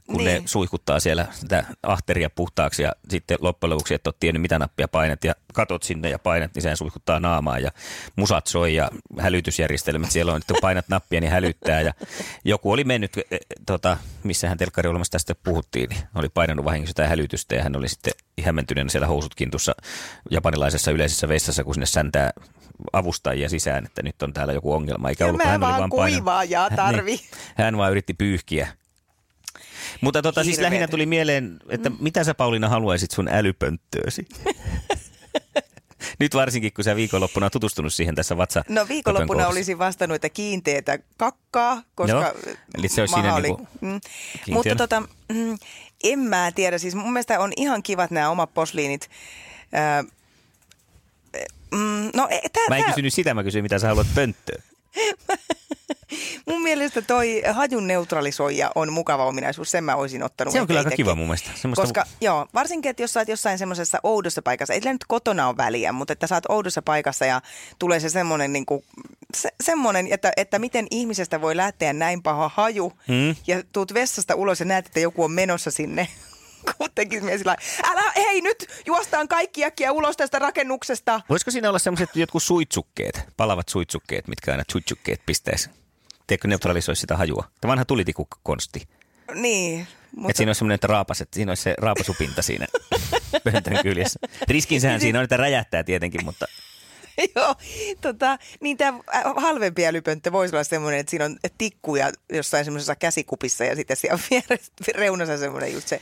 kun 0.07 0.25
niin. 0.25 0.43
ne 0.43 0.49
suihkuttaa 0.49 1.01
siellä 1.01 1.27
sitä 1.31 1.65
ahteria 1.83 2.31
puhtaaksi, 2.31 2.83
ja 2.83 2.93
sitten 3.11 3.39
loppujen 3.41 3.71
lopuksi 3.71 3.95
et 3.95 4.07
ole 4.07 4.15
tiennyt 4.21 4.43
mitä 4.43 4.59
nappia 4.59 4.89
painet, 4.89 5.25
ja 5.25 5.35
katot 5.55 5.83
sinne 5.83 6.11
ja 6.11 6.19
painet, 6.19 6.55
niin 6.55 6.63
sehän 6.63 6.77
suihkuttaa 6.77 7.21
naamaa, 7.21 7.59
ja 7.59 7.71
musat 8.17 8.47
soi, 8.47 8.75
ja 8.75 8.91
hälytysjärjestelmät 9.21 10.11
siellä 10.11 10.33
on, 10.33 10.41
että 10.41 10.55
painat 10.61 10.89
nappia, 10.89 11.21
niin 11.21 11.33
hälyttää, 11.33 11.81
ja 11.81 11.95
joku 12.45 12.73
oli 12.73 12.85
mennyt, 12.85 13.17
eh, 13.17 13.39
tota, 13.67 13.97
missähän 14.23 14.59
telkkariolemassa 14.59 15.13
tästä 15.13 15.35
puhuttiin, 15.35 15.91
niin 15.91 16.03
oli 16.15 16.29
painanut 16.29 16.65
vahingossa 16.65 16.91
sitä 16.91 17.09
hälytystä, 17.09 17.55
ja 17.55 17.63
hän 17.63 17.77
oli 17.77 17.89
sitten 17.89 18.13
hämmentyneenä 18.45 18.91
siellä 18.91 19.07
housutkin 19.07 19.51
tuossa 19.51 19.75
japanilaisessa 20.31 20.91
yleisessä 20.91 21.29
vessassa, 21.29 21.65
kun 21.65 21.75
sinne 21.75 21.87
säntää 21.87 22.31
avustajia 22.93 23.49
sisään, 23.49 23.85
että 23.87 24.03
nyt 24.03 24.23
on 24.23 24.33
täällä 24.33 24.53
joku 24.53 24.73
ongelma. 24.73 25.09
Eikä 25.09 25.25
Ja 25.25 25.29
ollut, 25.29 25.45
hän 25.45 25.63
oli 25.63 25.71
vaan 25.73 25.79
vaan 25.79 25.91
painanut- 25.91 26.17
kuivaajaa 26.17 26.71
tarvi. 26.71 27.11
Niin, 27.11 27.21
hän 27.55 27.77
vaan 27.77 27.91
yritti 27.91 28.15
pyyhkiä. 28.15 28.69
Mutta 30.01 30.23
tota, 30.23 30.45
siis 30.45 30.59
lähinnä 30.59 30.89
tuli 30.89 31.07
mieleen, 31.07 31.61
että 31.69 31.91
mitä 32.01 32.25
sä 32.25 32.35
Pauliina 32.35 32.69
haluaisit 32.69 33.11
sun 33.11 33.29
älypönttöösi? 33.29 34.27
Nyt 36.21 36.35
varsinkin, 36.35 36.73
kun 36.73 36.85
sä 36.85 36.97
viikonloppuna 36.97 37.51
tutustunut 37.51 37.95
siihen 37.95 38.15
tässä 38.15 38.37
vatsa. 38.37 38.65
No 38.69 38.89
viikonloppuna 38.89 39.27
kohdassa. 39.27 39.53
olisin 39.53 39.79
vastannut, 39.79 40.15
että 40.15 40.29
kiinteetä 40.29 40.99
kakkaa, 41.17 41.83
koska 41.95 42.17
Joo, 42.17 42.55
eli 42.79 42.89
se 42.89 43.03
olisi 43.03 43.15
siinä 43.15 43.35
oli, 43.35 43.43
niinku 43.43 43.69
mm. 43.81 44.01
Mutta 44.51 44.77
tota, 44.77 45.01
mm, 45.29 45.59
en 46.05 46.19
mä 46.19 46.53
tiedä, 46.55 46.79
siis 46.79 46.95
mun 46.95 47.13
mielestä 47.13 47.41
on 47.41 47.53
ihan 47.57 47.83
kivat 47.83 48.11
nämä 48.11 48.31
omat 48.31 48.55
posliinit. 48.55 49.11
Äh, 49.75 50.05
mm, 51.73 52.11
no, 52.15 52.29
e, 52.31 52.41
tää, 52.53 52.63
Mä 52.69 52.77
en 52.77 52.83
tää, 52.83 52.93
kysynyt 52.93 53.15
sitä, 53.15 53.35
mä 53.35 53.45
kysyin, 53.45 53.65
mitä 53.65 53.79
sä 53.79 53.89
haluat 53.89 54.07
pönttöön. 54.15 54.63
mun 56.47 56.63
mielestä 56.63 57.03
toi 57.03 57.43
hajun 57.53 57.87
neutralisoija 57.87 58.73
on 58.75 58.93
mukava 58.93 59.25
ominaisuus, 59.27 59.71
sen 59.71 59.85
mä 59.85 59.97
olisin 59.97 60.23
ottanut. 60.23 60.53
Se 60.53 60.61
on 60.61 60.67
kyllä 60.67 60.81
aika 60.81 60.91
kiva 60.91 61.15
mun 61.15 61.27
mielestä. 61.27 61.51
Semmoista- 61.55 61.83
Koska 61.83 62.05
joo, 62.21 62.47
varsinkin, 62.55 62.91
että 62.91 63.03
jos 63.03 63.13
sä 63.13 63.21
oot 63.21 63.29
jossain 63.29 63.59
semmoisessa 63.59 63.99
oudossa 64.03 64.43
paikassa, 64.43 64.75
ei 64.75 64.81
nyt 64.85 65.05
kotona 65.09 65.49
on 65.49 65.57
väliä, 65.57 65.93
mutta 65.93 66.13
että 66.13 66.27
sä 66.27 66.35
oot 66.35 66.45
oudossa 66.49 66.83
paikassa 66.83 67.27
ja 67.27 67.41
tulee 67.79 68.01
se 68.01 68.09
semmoinen, 68.09 68.53
niin 68.53 68.67
kuin, 68.67 68.85
se, 69.37 69.49
semmoinen 69.63 70.07
että, 70.11 70.33
että 70.37 70.59
miten 70.59 70.87
ihmisestä 70.91 71.41
voi 71.41 71.57
lähteä 71.57 71.93
näin 71.93 72.23
paha 72.23 72.51
haju 72.55 72.93
Mm. 73.09 73.37
ja 73.47 73.63
tuut 73.73 73.95
vessasta 73.95 74.35
ulos 74.35 74.61
ja 74.61 74.67
näet, 74.67 74.87
että 74.87 75.01
joku 75.01 75.25
on 75.25 75.31
menossa 75.33 75.71
sinne. 75.71 76.09
Kuitenkin 76.79 77.25
mies 77.25 77.39
sillä 77.41 77.57
älä, 77.85 78.13
hei 78.17 78.41
nyt 78.41 78.67
juostaan 78.87 79.29
kaikki 79.29 79.65
äkkiä 79.65 79.93
ulos 79.93 80.17
tästä 80.17 80.39
rakennuksesta. 80.39 81.21
Voisiko 81.29 81.51
siinä 81.51 81.69
olla 81.69 81.79
semmoiset 81.79 82.17
jotkut 82.17 82.43
suitsukkeet, 82.43 83.21
palavat 83.37 83.69
suitsukkeet, 83.69 84.29
mitkä 84.29 84.51
aina 84.51 84.63
suitsukkeet 84.73 85.21
pistäisi? 85.27 85.71
Tiedätkö, 86.27 86.49
neutralisoi 86.49 86.97
sitä 86.97 87.17
hajua? 87.17 87.45
Tämä 87.61 87.71
vanha 87.71 87.85
tulitikukkonsti. 87.85 88.89
Niin, 89.35 89.81
Että 89.81 89.95
mutta 90.17 90.37
siinä 90.37 90.49
olisi 90.49 90.59
semmoinen, 90.59 90.75
että 90.75 90.87
raapas, 90.87 91.21
että 91.21 91.35
siinä 91.35 91.51
olisi 91.51 91.63
se 91.63 91.75
raapasupinta 91.79 92.43
siinä 92.43 92.67
pöntön 93.53 93.79
kyljessä. 93.83 94.21
Riskinsähän 94.49 95.01
siinä 95.01 95.19
on, 95.19 95.25
että 95.25 95.37
räjähtää 95.37 95.85
tietenkin, 95.85 96.25
mutta 96.25 96.47
Joo, 97.37 97.55
tota, 98.01 98.39
niin 98.61 98.77
tämä 98.77 98.99
halvempi 99.37 99.87
älypönttö 99.87 100.33
voisi 100.33 100.55
olla 100.55 100.65
semmoinen, 100.65 101.01
että 101.01 101.11
siinä 101.11 101.25
on 101.25 101.37
tikkuja 101.59 102.13
jossain 102.33 102.65
semmoisessa 102.65 102.97
käsikupissa 102.97 103.65
ja 103.65 103.77
sitten 103.77 103.97
siellä 103.97 104.19
vieressä 104.31 104.73
reunassa 104.95 105.39
semmoinen 105.39 105.73
just 105.73 105.89
se 105.89 106.01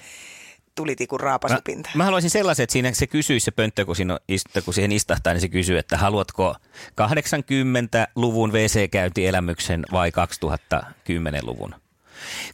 tulitikun 0.75 1.21
Mä, 1.21 1.25
raapasupinta. 1.25 1.91
mä 1.95 2.05
haluaisin 2.05 2.31
sellaisen, 2.31 2.65
että 2.65 2.73
siinä 2.73 2.93
se 2.93 3.07
kysyisi 3.07 3.45
se 3.45 3.51
pönttö, 3.51 3.85
kun, 3.85 3.97
siinä 3.97 4.19
kun 4.65 4.75
siihen 4.75 4.93
istahtaa, 4.93 5.33
niin 5.33 5.41
se 5.41 5.49
kysyy, 5.49 5.79
että 5.79 5.97
haluatko 5.97 6.55
80-luvun 7.01 8.53
WC-käyntielämyksen 8.53 9.85
vai 9.93 10.11
2010-luvun? 10.11 11.75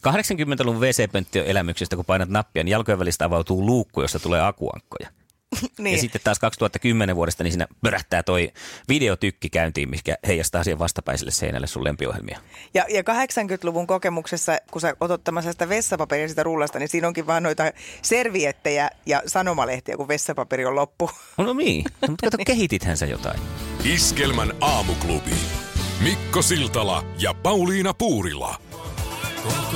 80-luvun 0.07 0.81
WC-pönttiöelämyksestä, 0.81 1.95
kun 1.95 2.05
painat 2.05 2.29
nappia, 2.29 2.63
niin 2.63 2.71
jalkojen 2.71 2.99
välistä 2.99 3.25
avautuu 3.25 3.65
luukku, 3.65 4.01
josta 4.01 4.19
tulee 4.19 4.41
akuankkoja. 4.41 5.09
Niin. 5.61 5.71
Ja 5.77 5.83
niin. 5.83 6.01
sitten 6.01 6.21
taas 6.23 6.39
2010 6.39 7.15
vuodesta, 7.15 7.43
niin 7.43 7.51
siinä 7.51 7.67
pörähtää 7.81 8.23
toi 8.23 8.51
videotykki 8.89 9.49
käyntiin, 9.49 9.89
mikä 9.89 10.17
heijastaa 10.27 10.63
siihen 10.63 10.79
vastapäiselle 10.79 11.31
seinälle 11.31 11.67
sun 11.67 11.83
lempiohjelmia. 11.83 12.39
Ja, 12.73 12.85
ja 12.89 13.01
80-luvun 13.01 13.87
kokemuksessa, 13.87 14.57
kun 14.71 14.81
sä 14.81 14.95
oot 14.99 15.11
ottamassa 15.11 15.51
sitä 15.51 15.69
vessapaperia 15.69 16.27
sitä 16.27 16.43
rullasta, 16.43 16.79
niin 16.79 16.89
siinä 16.89 17.07
onkin 17.07 17.27
vaan 17.27 17.43
noita 17.43 17.63
serviettejä 18.01 18.89
ja 19.05 19.21
sanomalehtiä, 19.25 19.97
kun 19.97 20.07
vessapaperi 20.07 20.65
on 20.65 20.75
loppu. 20.75 21.11
No, 21.37 21.43
no 21.43 21.53
niin, 21.53 21.85
no, 22.01 22.07
mutta 22.07 22.27
kato, 22.27 22.37
kehitithän 22.47 22.97
sä 22.97 23.05
jotain. 23.05 23.39
Iskelmän 23.83 24.53
aamuklubi. 24.61 25.35
Mikko 26.03 26.41
Siltala 26.41 27.03
ja 27.19 27.33
Pauliina 27.33 27.93
Puurila. 27.93 28.66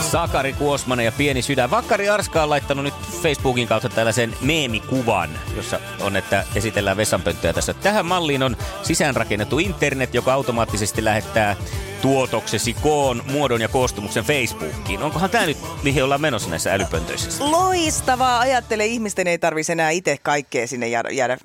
Sakari 0.02 0.54
Kuosmanen 0.54 1.06
ja 1.06 1.12
Pieni 1.12 1.42
sydän. 1.42 1.72
Vakkari 1.72 2.10
Arska 2.10 2.44
on 2.44 2.50
laittanut 2.50 2.86
nyt 2.86 2.94
Facebookin 3.22 3.68
kautta 3.68 3.90
tällaisen 3.90 4.36
meemikuvan, 4.42 5.30
jossa 5.56 5.80
on, 6.00 6.16
että 6.16 6.46
esitellään 6.56 6.98
vessanpönttöä 6.98 7.54
tässä. 7.54 7.74
Tähän 7.74 8.06
malliin 8.06 8.44
on 8.44 8.58
sisäänrakennettu 8.84 9.60
internet, 9.60 10.14
joka 10.14 10.34
automaattisesti 10.34 11.04
lähettää 11.04 11.56
tuotoksesi 12.02 12.74
koon, 12.74 13.24
muodon 13.32 13.62
ja 13.62 13.68
koostumuksen 13.68 14.24
Facebookiin. 14.24 15.04
Onkohan 15.04 15.30
tämä 15.30 15.46
nyt, 15.46 15.58
mihin 15.84 16.04
ollaan 16.04 16.22
menossa 16.22 16.50
näissä 16.50 16.74
älypöntöissä? 16.74 17.52
Loistavaa! 17.52 18.40
Ajattele, 18.40 18.86
ihmisten 18.86 19.28
ei 19.28 19.38
tarvitsisi 19.38 19.72
enää 19.72 19.90
itse 19.90 20.18
kaikkea 20.22 20.68
sinne 20.68 20.88
jäädä, 20.88 21.10
jäädä 21.10 21.38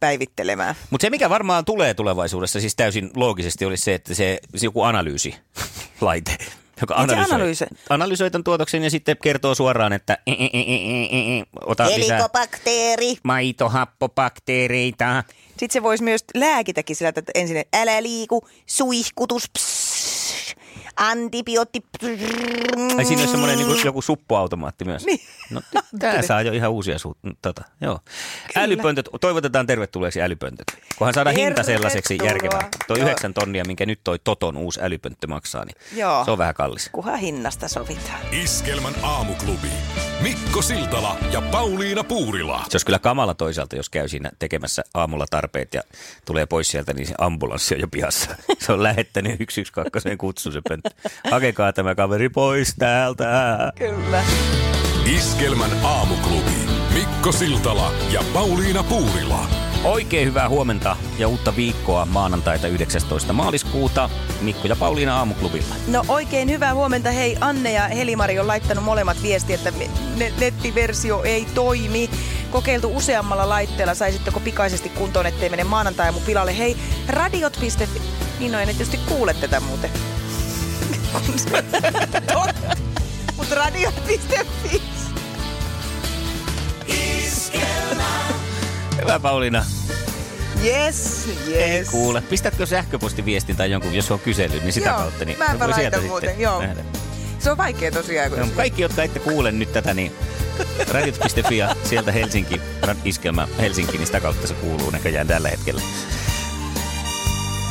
päivittelemään. 0.00 0.74
Mutta 0.90 1.04
se, 1.04 1.10
mikä 1.10 1.30
varmaan 1.30 1.64
tulee 1.64 1.94
tulevaisuudessa, 1.94 2.60
siis 2.60 2.76
täysin 2.76 3.10
loogisesti, 3.16 3.64
olisi 3.64 3.84
se, 3.84 3.94
että 3.94 4.14
se, 4.14 4.38
se 4.56 4.66
joku 4.66 4.82
analyysi 4.82 5.34
laite 6.00 6.36
joka 6.80 6.94
analysoi, 6.94 7.34
analysoi. 7.34 7.68
analysoi 7.88 8.30
tämän 8.30 8.44
tuotoksen 8.44 8.84
ja 8.84 8.90
sitten 8.90 9.16
kertoo 9.22 9.54
suoraan, 9.54 9.92
että 9.92 10.18
"E, 10.26 10.32
e, 10.32 10.44
e, 10.52 10.60
e, 10.60 11.02
e, 11.10 11.38
e, 11.38 11.42
ota 11.66 11.86
lisää 11.86 12.16
Helikobakteeri. 12.16 13.16
maitohappobakteereita. 13.24 15.24
Sitten 15.48 15.70
se 15.70 15.82
voisi 15.82 16.04
myös 16.04 16.24
lääkitäkin 16.34 16.96
sillä, 16.96 17.08
että 17.08 17.22
ensin 17.34 17.64
älä 17.74 18.02
liiku, 18.02 18.48
suihkutus, 18.66 19.50
pss, 19.58 19.79
antibiootti. 21.00 21.82
Ai 22.98 23.04
siinä 23.04 23.20
olisi 23.20 23.30
semmoinen 23.30 23.58
niin 23.58 23.84
joku 23.84 24.02
suppuautomaatti 24.02 24.84
myös. 24.84 25.06
Niin. 25.06 25.20
No, 25.50 25.60
tämä 25.98 26.22
saa 26.22 26.42
jo 26.42 26.52
ihan 26.52 26.70
uusia 26.70 26.96
su- 26.96 27.34
tota, 27.42 27.62
joo. 27.80 28.00
Älypöntöt, 28.56 29.08
toivotetaan 29.20 29.66
tervetulleeksi 29.66 30.22
älypöntöt. 30.22 30.66
Kunhan 30.98 31.14
saadaan 31.14 31.36
hinta 31.36 31.62
sellaiseksi 31.62 32.18
Tervetuloa. 32.18 32.58
järkevä. 32.60 32.84
Tuo 32.86 32.96
yhdeksän 32.96 33.34
tonnia, 33.34 33.64
minkä 33.66 33.86
nyt 33.86 34.00
toi 34.04 34.18
Toton 34.24 34.56
uusi 34.56 34.80
älypönttö 34.82 35.26
maksaa, 35.26 35.64
niin 35.64 35.76
Joo. 36.00 36.24
se 36.24 36.30
on 36.30 36.38
vähän 36.38 36.54
kallis. 36.54 36.88
Kuhan 36.92 37.18
hinnasta 37.18 37.68
sovitaan. 37.68 38.20
Iskelmän 38.42 38.94
aamuklubi. 39.02 39.68
Mikko 40.22 40.62
Siltala 40.62 41.16
ja 41.32 41.40
Pauliina 41.40 42.04
Puurila. 42.04 42.64
Se 42.68 42.74
olisi 42.74 42.86
kyllä 42.86 42.98
kamala 42.98 43.34
toisaalta, 43.34 43.76
jos 43.76 43.88
käy 43.88 44.08
siinä 44.08 44.30
tekemässä 44.38 44.82
aamulla 44.94 45.26
tarpeet 45.30 45.74
ja 45.74 45.82
tulee 46.24 46.46
pois 46.46 46.68
sieltä, 46.68 46.92
niin 46.92 47.06
se 47.06 47.14
ambulanssi 47.18 47.74
on 47.74 47.80
jo 47.80 47.88
pihassa. 47.88 48.36
Se 48.58 48.72
on 48.72 48.82
lähettänyt 48.82 49.32
112 49.50 50.16
kutsu 50.18 50.52
se 50.52 50.60
pönttö. 50.68 50.90
Hakekaa 51.30 51.72
tämä 51.72 51.94
kaveri 51.94 52.28
pois 52.28 52.74
täältä. 52.78 53.26
Kyllä. 53.78 54.24
Iskelmän 55.16 55.70
aamuklubi. 55.84 56.70
Mikko 56.94 57.32
Siltala 57.32 57.92
ja 58.12 58.24
Pauliina 58.32 58.82
Puurila. 58.82 59.69
Oikein 59.84 60.28
hyvää 60.28 60.48
huomenta 60.48 60.96
ja 61.18 61.28
uutta 61.28 61.56
viikkoa 61.56 62.06
maanantaita 62.06 62.68
19. 62.68 63.32
maaliskuuta 63.32 64.10
Mikko 64.40 64.68
ja 64.68 64.76
Pauliina 64.76 65.16
aamuklubilla. 65.16 65.74
No 65.86 66.04
oikein 66.08 66.50
hyvää 66.50 66.74
huomenta. 66.74 67.10
Hei, 67.10 67.36
Anne 67.40 67.72
ja 67.72 67.88
Helimari 67.88 68.38
on 68.38 68.46
laittanut 68.46 68.84
molemmat 68.84 69.22
viestiä, 69.22 69.54
että 69.54 69.72
ne- 70.16 70.32
nettiversio 70.40 71.22
ei 71.22 71.46
toimi. 71.54 72.10
Kokeiltu 72.50 72.96
useammalla 72.96 73.48
laitteella. 73.48 73.94
Saisitteko 73.94 74.40
pikaisesti 74.40 74.88
kuntoon, 74.88 75.26
ettei 75.26 75.48
mene 75.48 75.64
maanantai 75.64 76.12
mun 76.12 76.22
pilalle? 76.22 76.58
Hei, 76.58 76.76
radiot.fi. 77.08 78.02
Niin 78.38 78.52
no, 78.52 78.58
en 78.58 78.68
tietysti 78.68 79.00
kuule 79.08 79.34
tätä 79.34 79.60
muuten. 79.60 79.90
Mutta 83.36 83.54
radiot.fi. 83.54 84.99
Hyvä 89.00 89.20
Pauliina. 89.20 89.64
Yes, 90.64 91.28
Ei 91.54 91.78
yes. 91.78 91.88
kuule. 91.90 92.20
Pistätkö 92.20 92.66
sähköpostiviestin 92.66 93.56
tai 93.56 93.70
jonkun, 93.70 93.94
jos 93.94 94.10
on 94.10 94.20
kysellyt, 94.20 94.62
niin 94.62 94.72
sitä 94.72 94.88
Joo, 94.88 94.98
kautta. 94.98 95.24
Niin 95.24 95.38
mäpä 95.38 95.58
voi 95.66 95.74
sieltä 95.74 96.00
muuten, 96.00 96.40
joo. 96.40 96.62
nähdä. 96.62 96.84
Se 97.38 97.50
on 97.50 97.56
vaikea 97.56 97.92
tosiaan. 97.92 98.30
No, 98.36 98.46
kaikki, 98.56 98.82
jotka 98.82 99.02
ette 99.02 99.18
kuule 99.18 99.52
nyt 99.52 99.72
tätä, 99.72 99.94
niin 99.94 100.12
radiot.fi 100.88 101.56
ja 101.56 101.76
sieltä 101.84 102.12
Helsinki, 102.12 102.60
iskelmä 103.04 103.48
Helsinki, 103.58 103.96
niin 103.96 104.06
sitä 104.06 104.20
kautta 104.20 104.46
se 104.46 104.54
kuuluu 104.54 104.90
näköjään 104.90 105.26
tällä 105.26 105.48
hetkellä. 105.48 105.80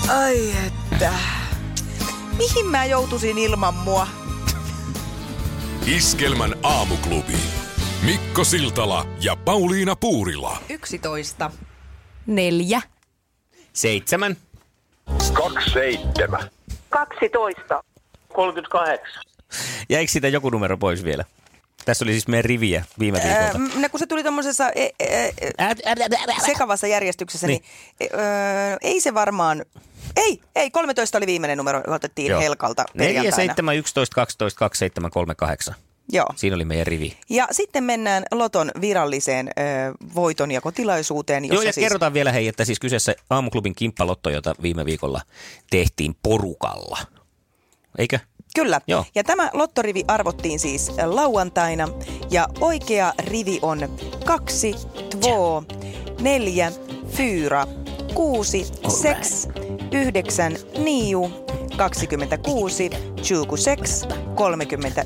Ai 0.08 0.52
että. 0.68 1.14
Mihin 2.38 2.66
mä 2.66 2.86
joutuisin 2.86 3.38
ilman 3.38 3.74
mua? 3.74 4.08
Iskelmän 5.86 6.56
aamuklubi. 6.64 7.38
Mikko 8.06 8.44
Siltala 8.44 9.06
ja 9.22 9.36
Pauliina 9.36 9.96
Puurila. 9.96 10.58
11. 10.70 11.52
Neljä. 12.26 12.82
Seitsemän. 13.74 14.38
27. 15.34 16.50
12. 16.90 17.84
38. 18.34 19.24
Jäikö 19.90 20.12
siitä 20.12 20.28
joku 20.28 20.50
numero 20.50 20.78
pois 20.78 21.04
vielä? 21.04 21.26
Tässä 21.86 22.06
oli 22.06 22.12
siis 22.12 22.28
meidän 22.28 22.46
riviä 22.46 22.86
viime 23.00 23.22
viikolta. 23.24 23.58
m- 23.58 23.82
no, 23.82 23.90
kun 23.90 24.00
se 24.00 24.06
tuli 24.08 24.24
tuommoisessa 24.24 24.70
e, 24.70 24.90
e, 25.00 25.26
e, 25.26 25.34
sekavassa 26.46 26.88
järjestyksessä, 26.88 27.48
niin, 27.48 27.62
Niin. 28.00 28.10
niin 28.12 28.22
ö, 28.74 28.78
ei 28.82 29.02
se 29.02 29.14
varmaan... 29.14 29.66
Ei, 30.16 30.42
ei, 30.56 30.72
13 30.72 31.18
oli 31.18 31.28
viimeinen 31.28 31.58
numero, 31.58 31.80
joka 31.80 31.94
otettiin 31.96 32.30
Joo. 32.30 32.42
Helkalta 32.42 32.86
4, 32.94 33.08
perjantaina. 33.22 33.54
7, 33.54 33.76
11, 33.78 34.16
12, 34.16 34.60
27, 34.60 35.12
38. 35.12 35.76
Joo. 36.12 36.28
Siinä 36.36 36.56
oli 36.56 36.66
meidän 36.66 36.88
rivi. 36.88 37.18
Ja 37.30 37.48
sitten 37.52 37.84
mennään 37.84 38.24
Loton 38.32 38.72
viralliseen 38.82 39.48
ö, 39.48 39.52
voitonjakotilaisuuteen, 40.16 41.46
jossa 41.46 41.56
Joo, 41.56 41.62
ja 41.62 41.74
siis... 41.74 41.86
kerrotaan 41.86 42.14
vielä 42.14 42.32
hei, 42.32 42.48
että 42.48 42.66
siis 42.66 42.80
kyseessä 42.80 43.16
aamuklubin 43.30 43.76
kimppalotto, 43.76 44.30
jota 44.30 44.56
viime 44.62 44.86
viikolla 44.86 45.22
tehtiin 45.70 46.16
porukalla. 46.24 46.98
Eikö? 47.98 48.20
Kyllä. 48.56 48.82
Joo. 48.88 49.06
Ja 49.16 49.24
tämä 49.24 49.50
lottorivi 49.54 50.04
arvottiin 50.08 50.60
siis 50.60 50.92
lauantaina. 51.06 51.88
Ja 52.32 52.48
oikea 52.62 53.14
rivi 53.20 53.60
on 53.62 53.98
kaksi, 54.26 54.76
två, 55.10 55.64
neljä, 56.22 56.72
fyra, 57.10 57.68
kuusi, 58.14 58.68
seks, 59.02 59.48
yhdeksän, 59.92 60.58
niu, 60.78 61.32
26, 61.78 62.90
26, 62.90 64.29
39, 64.40 65.04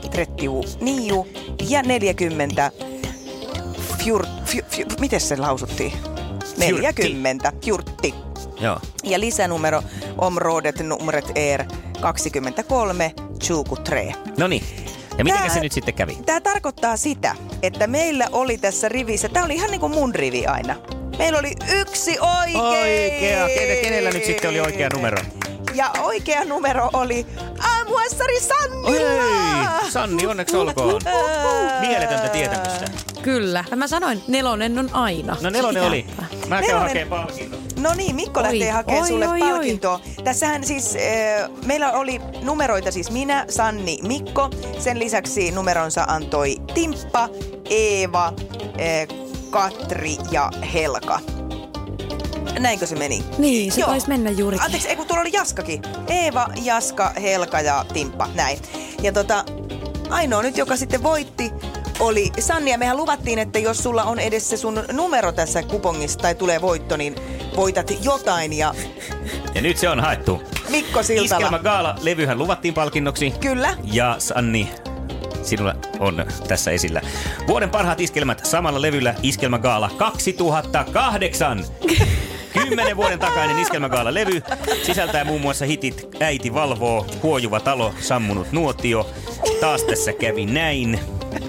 39 0.00 1.20
ja 1.68 1.82
40. 1.82 2.70
Fjur, 3.98 4.26
fjur, 4.44 4.64
fjur, 4.70 4.86
miten 5.00 5.20
se 5.20 5.36
lausuttiin? 5.36 5.92
40. 6.56 7.52
Fjurtti. 7.64 8.14
Joo. 8.60 8.80
Ja 9.04 9.20
lisänumero 9.20 9.82
området 10.18 10.80
numret 10.80 11.32
är 11.34 11.64
23 12.00 13.14
23. 13.14 14.14
No 14.38 14.46
niin. 14.48 14.62
Ja 15.18 15.24
miten 15.24 15.50
se 15.50 15.60
nyt 15.60 15.72
sitten 15.72 15.94
kävi? 15.94 16.18
Tämä 16.26 16.40
tarkoittaa 16.40 16.96
sitä, 16.96 17.34
että 17.62 17.86
meillä 17.86 18.28
oli 18.32 18.58
tässä 18.58 18.88
rivissä, 18.88 19.28
tämä 19.28 19.44
oli 19.44 19.54
ihan 19.54 19.70
niin 19.70 19.80
kuin 19.80 19.94
mun 19.94 20.14
rivi 20.14 20.46
aina. 20.46 20.76
Meillä 21.18 21.38
oli 21.38 21.52
yksi 21.80 22.16
oikein. 22.20 22.56
Oikea. 22.64 23.46
Kene- 23.46 23.82
kenellä 23.82 24.10
nyt 24.10 24.24
sitten 24.24 24.50
oli 24.50 24.60
oikea 24.60 24.88
numero? 24.94 25.18
Ja 25.74 25.90
oikea 26.02 26.44
numero 26.44 26.90
oli 26.92 27.26
aamuassari 27.92 28.40
Sannilla. 28.40 29.80
Hei, 29.80 29.90
Sanni, 29.90 30.26
onneksi 30.26 30.56
olkoon. 30.56 31.00
Mieletöntä 31.80 32.28
tietämystä. 32.28 32.84
Kyllä. 33.22 33.64
Mä 33.76 33.86
sanoin, 33.86 34.22
nelonen 34.28 34.78
on 34.78 34.90
aina. 34.92 35.36
No 35.40 35.50
nelonen 35.50 35.82
oli. 35.82 36.06
Mä 36.48 36.62
käyn 36.62 36.66
Nelonen. 36.66 36.88
hakemaan 36.88 37.26
palkinto. 37.26 37.56
No 37.80 37.94
niin, 37.94 38.16
Mikko 38.16 38.40
Oi, 38.40 38.44
lähtee 38.44 38.70
hakemaan 38.70 39.02
oi, 39.02 39.08
sulle 39.08 39.28
oi, 39.28 39.40
palkintoa. 39.40 40.00
Tässähän 40.24 40.64
siis, 40.64 40.96
äh, 40.96 41.50
meillä 41.66 41.92
oli 41.92 42.20
numeroita 42.42 42.92
siis 42.92 43.10
minä, 43.10 43.44
Sanni, 43.48 43.98
Mikko. 44.02 44.50
Sen 44.78 44.98
lisäksi 44.98 45.50
numeronsa 45.50 46.04
antoi 46.08 46.56
Timppa, 46.74 47.28
Eeva, 47.70 48.26
äh, 48.26 49.18
Katri 49.50 50.16
ja 50.30 50.50
Helka. 50.74 51.20
Näinkö 52.62 52.86
se 52.86 52.96
meni? 52.96 53.24
Niin, 53.38 53.72
se 53.72 53.80
Joo. 53.80 53.90
taisi 53.90 54.08
mennä 54.08 54.30
juurikin. 54.30 54.64
Anteeksi, 54.64 54.88
ei 54.88 54.96
kun 54.96 55.06
tuolla 55.06 55.20
oli 55.20 55.32
Jaskakin. 55.32 55.82
Eeva, 56.08 56.48
Jaska, 56.62 57.12
Helka 57.22 57.60
ja 57.60 57.84
Timppa, 57.92 58.28
näin. 58.34 58.58
Ja 59.02 59.12
tota, 59.12 59.44
ainoa 60.10 60.42
nyt, 60.42 60.56
joka 60.56 60.76
sitten 60.76 61.02
voitti, 61.02 61.52
oli 62.00 62.30
Sanni. 62.40 62.70
Ja 62.70 62.78
mehän 62.78 62.96
luvattiin, 62.96 63.38
että 63.38 63.58
jos 63.58 63.78
sulla 63.78 64.04
on 64.04 64.18
edes 64.18 64.50
se 64.50 64.56
sun 64.56 64.84
numero 64.92 65.32
tässä 65.32 65.62
kupongissa 65.62 66.18
tai 66.18 66.34
tulee 66.34 66.60
voitto, 66.60 66.96
niin 66.96 67.14
voitat 67.56 67.92
jotain. 68.02 68.52
Ja 68.52 68.74
Ja 69.54 69.62
nyt 69.62 69.78
se 69.78 69.88
on 69.88 70.00
haettu. 70.00 70.42
Mikko 70.68 71.02
Siltala. 71.02 71.38
Iskelmä 71.38 71.58
Gaala 71.58 71.94
levyhän 72.02 72.38
luvattiin 72.38 72.74
palkinnoksi. 72.74 73.30
Kyllä. 73.30 73.76
Ja 73.84 74.16
Sanni, 74.18 74.70
sinulla 75.42 75.74
on 75.98 76.26
tässä 76.48 76.70
esillä 76.70 77.00
vuoden 77.46 77.70
parhaat 77.70 78.00
iskelmät 78.00 78.46
samalla 78.46 78.82
levyllä 78.82 79.14
Iskelmä 79.22 79.58
Gaala 79.58 79.90
2008. 79.96 81.64
Kymmenen 82.52 82.96
vuoden 82.96 83.18
takainen 83.18 83.58
Iskelmägaala 83.58 84.14
levy 84.14 84.42
sisältää 84.82 85.24
muun 85.24 85.40
muassa 85.40 85.64
hitit 85.64 86.08
Äiti 86.20 86.54
valvoo, 86.54 87.06
Huojuva 87.22 87.60
talo, 87.60 87.94
Sammunut 88.00 88.52
nuotio, 88.52 89.10
Taas 89.60 89.82
tässä 89.82 90.12
kävi 90.12 90.46
näin. 90.46 91.00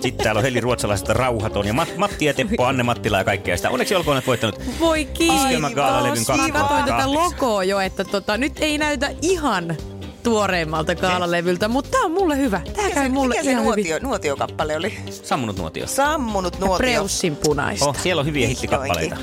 Sitten 0.02 0.24
täällä 0.24 0.40
on 0.40 0.44
Heli 0.44 0.62
Ruotsalaisesta 0.62 1.14
Rauhaton 1.14 1.68
ja 1.68 1.74
Mat- 1.74 1.98
Matti 1.98 2.26
ja 2.26 2.34
Teppo, 2.34 2.66
Anne 2.66 2.84
Mattila 2.84 3.18
ja 3.18 3.24
kaikkea 3.24 3.58
sitä. 3.58 3.70
Onneksi 3.70 3.96
olkoon, 3.96 4.18
että 4.18 4.28
voittanut 4.28 4.62
Voi 4.80 5.06
kiitos. 5.06 5.42
Iskelmägaalalevyn 5.42 6.20
Mä 6.20 6.26
katsoin 6.26 6.54
2008. 6.54 6.98
tätä 6.98 7.14
logoa 7.14 7.64
jo, 7.64 7.80
että 7.80 8.04
tota, 8.04 8.38
nyt 8.38 8.54
ei 8.60 8.78
näytä 8.78 9.10
ihan 9.22 9.76
tuoreimmalta 10.24 10.96
gaalalevyltä, 10.96 11.68
mutta 11.68 11.90
tää 11.92 12.02
on 12.02 12.12
mulle 12.12 12.38
hyvä. 12.38 12.62
Tää 12.66 12.84
Mikä 12.84 12.96
käy 12.96 13.04
se, 13.04 13.10
mulle 13.10 13.34
mikä 13.36 13.44
se 13.44 13.52
ihan 13.52 13.64
hyvin. 13.66 13.76
nuotio, 13.76 14.00
nuotiokappale 14.10 14.76
oli? 14.78 14.98
Sammunut 15.24 15.58
nuotio. 15.58 15.88
Sammunut 15.88 16.60
nuotio. 16.60 16.78
Preussin 16.78 17.36
punaista. 17.36 17.86
Oh, 17.90 17.96
siellä 18.00 18.20
on 18.20 18.26
hyviä 18.26 18.48
Vihdoinkin. 18.48 18.62
hittikappaleita. 18.62 19.18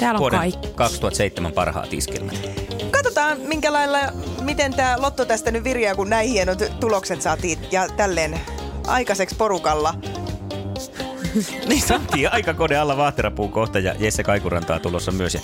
Täällä 0.00 0.16
on 0.16 0.20
Vuoden 0.20 0.38
kaikki. 0.38 0.68
2007 0.74 1.52
parhaat 1.52 1.92
iskelmät. 1.92 2.34
Katsotaan, 2.90 3.40
minkä 3.40 3.72
lailla, 3.72 3.98
miten 4.42 4.74
tämä 4.74 4.96
Lotto 4.98 5.24
tästä 5.24 5.50
nyt 5.50 5.64
virjaa, 5.64 5.94
kun 5.94 6.10
näin 6.10 6.28
hienot 6.28 6.62
tulokset 6.80 7.22
saatiin 7.22 7.58
ja 7.70 7.88
tälleen 7.96 8.40
aikaiseksi 8.86 9.34
porukalla. 9.36 9.94
Niin 11.68 11.82
saatiin 11.82 12.32
aika 12.32 12.54
kode 12.54 12.76
alla 12.76 12.96
Vahterapuun 12.96 13.52
kohta 13.52 13.78
ja 13.78 13.94
Jesse 13.98 14.22
Kaikuranta 14.22 14.74
on 14.74 14.80
tulossa 14.80 15.12
myös. 15.12 15.34
Ja 15.34 15.40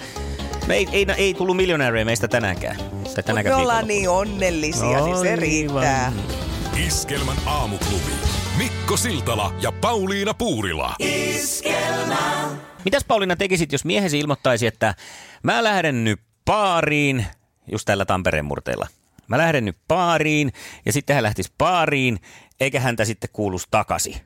me 0.66 0.74
ei, 0.74 0.88
ei, 0.92 1.06
ei 1.16 1.34
tullut 1.34 1.56
miljonääriä 1.56 2.04
meistä 2.04 2.28
tänäänkään. 2.28 2.76
Tai 3.14 3.22
Me 3.22 3.26
tänäänkään 3.26 3.56
ollaan 3.56 3.86
niin 3.88 4.08
onnellisia, 4.10 5.04
niin 5.04 5.16
se 5.18 5.28
Aivan. 5.28 5.38
riittää. 5.38 6.12
Iskelmän 6.86 7.36
aamuklubi. 7.46 8.12
Mikko 8.58 8.96
Siltala 8.96 9.54
ja 9.60 9.72
Pauliina 9.72 10.34
Puurila. 10.34 10.94
Mitäs 12.84 13.04
Pauliina 13.04 13.36
tekisit, 13.36 13.72
jos 13.72 13.84
miehesi 13.84 14.18
ilmoittaisi, 14.18 14.66
että 14.66 14.94
mä 15.42 15.64
lähden 15.64 16.04
nyt 16.04 16.20
baariin, 16.44 17.26
just 17.72 17.84
tällä 17.86 18.04
Tampereen 18.04 18.44
murteilla. 18.44 18.86
Mä 19.28 19.38
lähden 19.38 19.64
nyt 19.64 19.76
baariin 19.88 20.52
ja 20.86 20.92
sitten 20.92 21.14
hän 21.14 21.22
lähtisi 21.22 21.52
baariin, 21.58 22.18
eikä 22.60 22.80
häntä 22.80 23.04
sitten 23.04 23.30
kuulus 23.32 23.66
takaisin. 23.70 24.16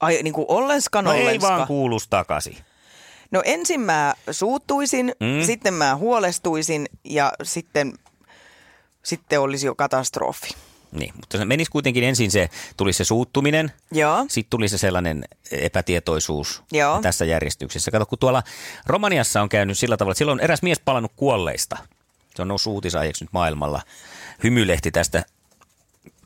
Ai 0.00 0.18
niin 0.22 0.34
kuin 0.34 0.46
ollenska, 0.48 1.02
No 1.02 1.12
ei 1.12 1.18
nollenska. 1.20 1.48
vaan 1.48 1.66
kuulus 1.66 2.08
takaisin. 2.08 2.56
No 3.30 3.42
ensin 3.44 3.80
mä 3.80 4.14
suuttuisin, 4.30 5.12
Mm. 5.20 5.46
sitten 5.46 5.74
mä 5.74 5.96
huolestuisin 5.96 6.86
ja 7.04 7.32
sitten, 7.42 7.92
sitten 9.02 9.40
olisi 9.40 9.66
jo 9.66 9.74
katastrofi. 9.74 10.48
Niin, 10.92 11.12
mutta 11.16 11.38
se 11.38 11.44
menisi 11.44 11.70
kuitenkin 11.70 12.04
ensin 12.04 12.30
se, 12.30 12.50
tuli 12.76 12.92
se 12.92 13.04
suuttuminen, 13.04 13.72
Joo. 13.92 14.24
sitten 14.28 14.50
tuli 14.50 14.68
se 14.68 14.78
sellainen 14.78 15.24
epätietoisuus 15.50 16.62
Joo. 16.72 17.00
tässä 17.02 17.24
järjestyksessä. 17.24 17.90
Kato, 17.90 18.06
kun 18.06 18.18
tuolla 18.18 18.42
Romaniassa 18.86 19.42
on 19.42 19.48
käynyt 19.48 19.78
sillä 19.78 19.96
tavalla, 19.96 20.12
että 20.12 20.18
siellä 20.18 20.32
on 20.32 20.40
eräs 20.40 20.62
mies 20.62 20.80
palannut 20.80 21.12
kuolleista. 21.16 21.76
Se 22.36 22.42
on 22.42 22.48
noussut 22.48 22.72
uutisaiheeksi 22.72 23.24
nyt 23.24 23.32
maailmalla. 23.32 23.82
Hymylehti 24.44 24.90
tästä 24.90 25.24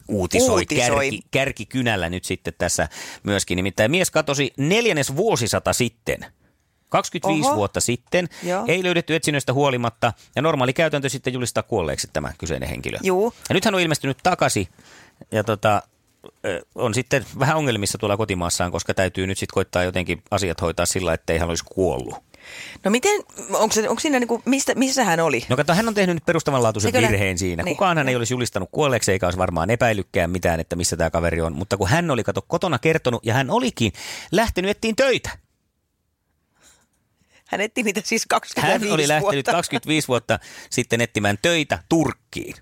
uutisoi, 0.09 0.49
Uutisoi. 0.51 0.87
Kärki, 0.89 1.21
kärkikynällä 1.31 2.09
nyt 2.11 2.25
sitten 2.25 2.55
tässä 2.59 2.89
myöskin. 3.23 3.57
Nimittäin 3.57 3.91
mies 3.91 4.11
katosi 4.11 4.53
neljännes 4.57 5.17
vuosisata 5.17 5.73
sitten. 5.73 6.27
25 6.93 7.49
Oho. 7.49 7.57
vuotta 7.57 7.81
sitten. 7.81 8.29
Joo. 8.43 8.65
Ei 8.69 8.85
löydetty 8.85 9.15
etsinnöistä 9.15 9.53
huolimatta. 9.53 10.13
Ja 10.37 10.43
normaali 10.43 10.73
käytäntö 10.73 11.09
sitten 11.09 11.33
julistaa 11.33 11.63
kuolleeksi 11.63 12.09
tämä 12.13 12.33
kyseinen 12.39 12.69
henkilö. 12.69 12.99
Juu. 13.03 13.35
Ja 13.49 13.55
nyt 13.55 13.65
hän 13.65 13.75
on 13.75 13.81
ilmestynyt 13.81 14.19
takaisin 14.23 14.69
ja 15.33 15.45
tota, 15.45 15.83
on 16.75 16.95
sitten 16.95 17.27
vähän 17.39 17.57
ongelmissa 17.57 17.99
tuolla 17.99 18.17
kotimaassaan, 18.17 18.73
koska 18.73 18.95
täytyy 18.95 19.27
nyt 19.27 19.39
sitten 19.39 19.55
koittaa 19.55 19.85
jotenkin 19.85 20.23
asiat 20.31 20.61
hoitaa 20.61 20.87
sillä, 20.87 21.15
ettei 21.15 21.39
hän 21.39 21.49
olisi 21.49 21.65
kuollut. 21.65 22.15
No 22.85 22.91
miten, 22.91 23.21
onko, 23.53 23.75
onko 23.89 24.01
siinä 24.01 24.19
niinku, 24.19 24.43
mistä, 24.45 24.75
missä 24.75 25.05
hän 25.05 25.21
oli? 25.21 25.45
No 25.49 25.57
kato, 25.57 25.75
hän 25.75 25.89
on 25.89 25.95
tehnyt 25.95 26.17
nyt 26.17 26.25
perustavanlaatuisen 26.25 26.97
Eikö 26.97 27.09
virheen 27.09 27.39
siinä. 27.39 27.63
Niin. 27.63 27.77
Kukaan 27.77 27.99
hän 27.99 28.09
ei 28.09 28.17
olisi 28.17 28.35
julistanut 28.35 28.69
kuolleeksi 28.73 29.13
eikä 29.13 29.27
olisi 29.27 29.39
varmaan 29.39 29.71
epäillytkään 29.71 30.31
mitään, 30.31 30.61
että 30.61 30.77
missä 30.77 30.97
tämä 30.97 31.11
kaveri 31.11 31.41
on. 31.41 31.53
Mutta 31.53 31.77
kun 31.77 31.89
hän 31.89 32.11
oli 32.11 32.25
kato 32.25 32.43
kotona 32.49 32.79
kertonut 32.79 33.27
ja 33.27 33.35
hän 33.35 33.51
olikin 33.51 33.93
lähtenyt 34.33 34.71
ettiin 34.71 34.97
töitä. 34.97 35.31
Hän 37.53 37.61
etti 37.61 37.83
niitä 37.83 38.01
siis 38.05 38.27
25 38.27 38.85
Hän 38.85 38.95
oli 38.95 39.09
lähtenyt 39.09 39.35
vuotta. 39.35 39.53
25 39.53 40.09
vuotta 40.09 40.39
sitten 40.71 41.01
etsimään 41.01 41.39
töitä 41.43 41.79
Turkkiin. 41.89 42.55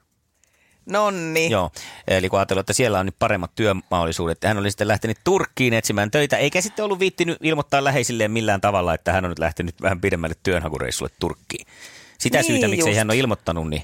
Nonni. 0.87 1.51
Joo, 1.51 1.71
eli 2.09 2.29
kun 2.29 2.39
ajatellaan, 2.39 2.63
että 2.63 2.73
siellä 2.73 2.99
on 3.01 3.07
nyt 3.07 3.19
paremmat 3.19 3.55
työmahdollisuudet, 3.55 4.45
hän 4.45 4.59
oli 4.59 4.71
sitten 4.71 4.89
lähtenyt 4.89 5.19
Turkkiin 5.25 5.75
etsimään 5.75 6.11
töitä, 6.11 6.37
eikä 6.37 6.61
sitten 6.61 6.85
ollut 6.85 6.99
viittinyt 6.99 7.39
ilmoittaa 7.43 7.85
läheisilleen 7.85 8.31
millään 8.31 8.61
tavalla, 8.61 8.95
että 8.95 9.13
hän 9.13 9.25
on 9.25 9.29
nyt 9.29 9.39
lähtenyt 9.39 9.83
vähän 9.83 10.01
pidemmälle 10.01 10.35
työnhakureissulle 10.43 11.13
Turkkiin. 11.21 11.67
Sitä 12.19 12.39
Niin 12.39 12.47
syytä, 12.47 12.69
miksei 12.69 12.91
just. 12.91 12.99
hän 12.99 13.11
ole 13.11 13.19
ilmoittanut, 13.19 13.71
niin 13.71 13.83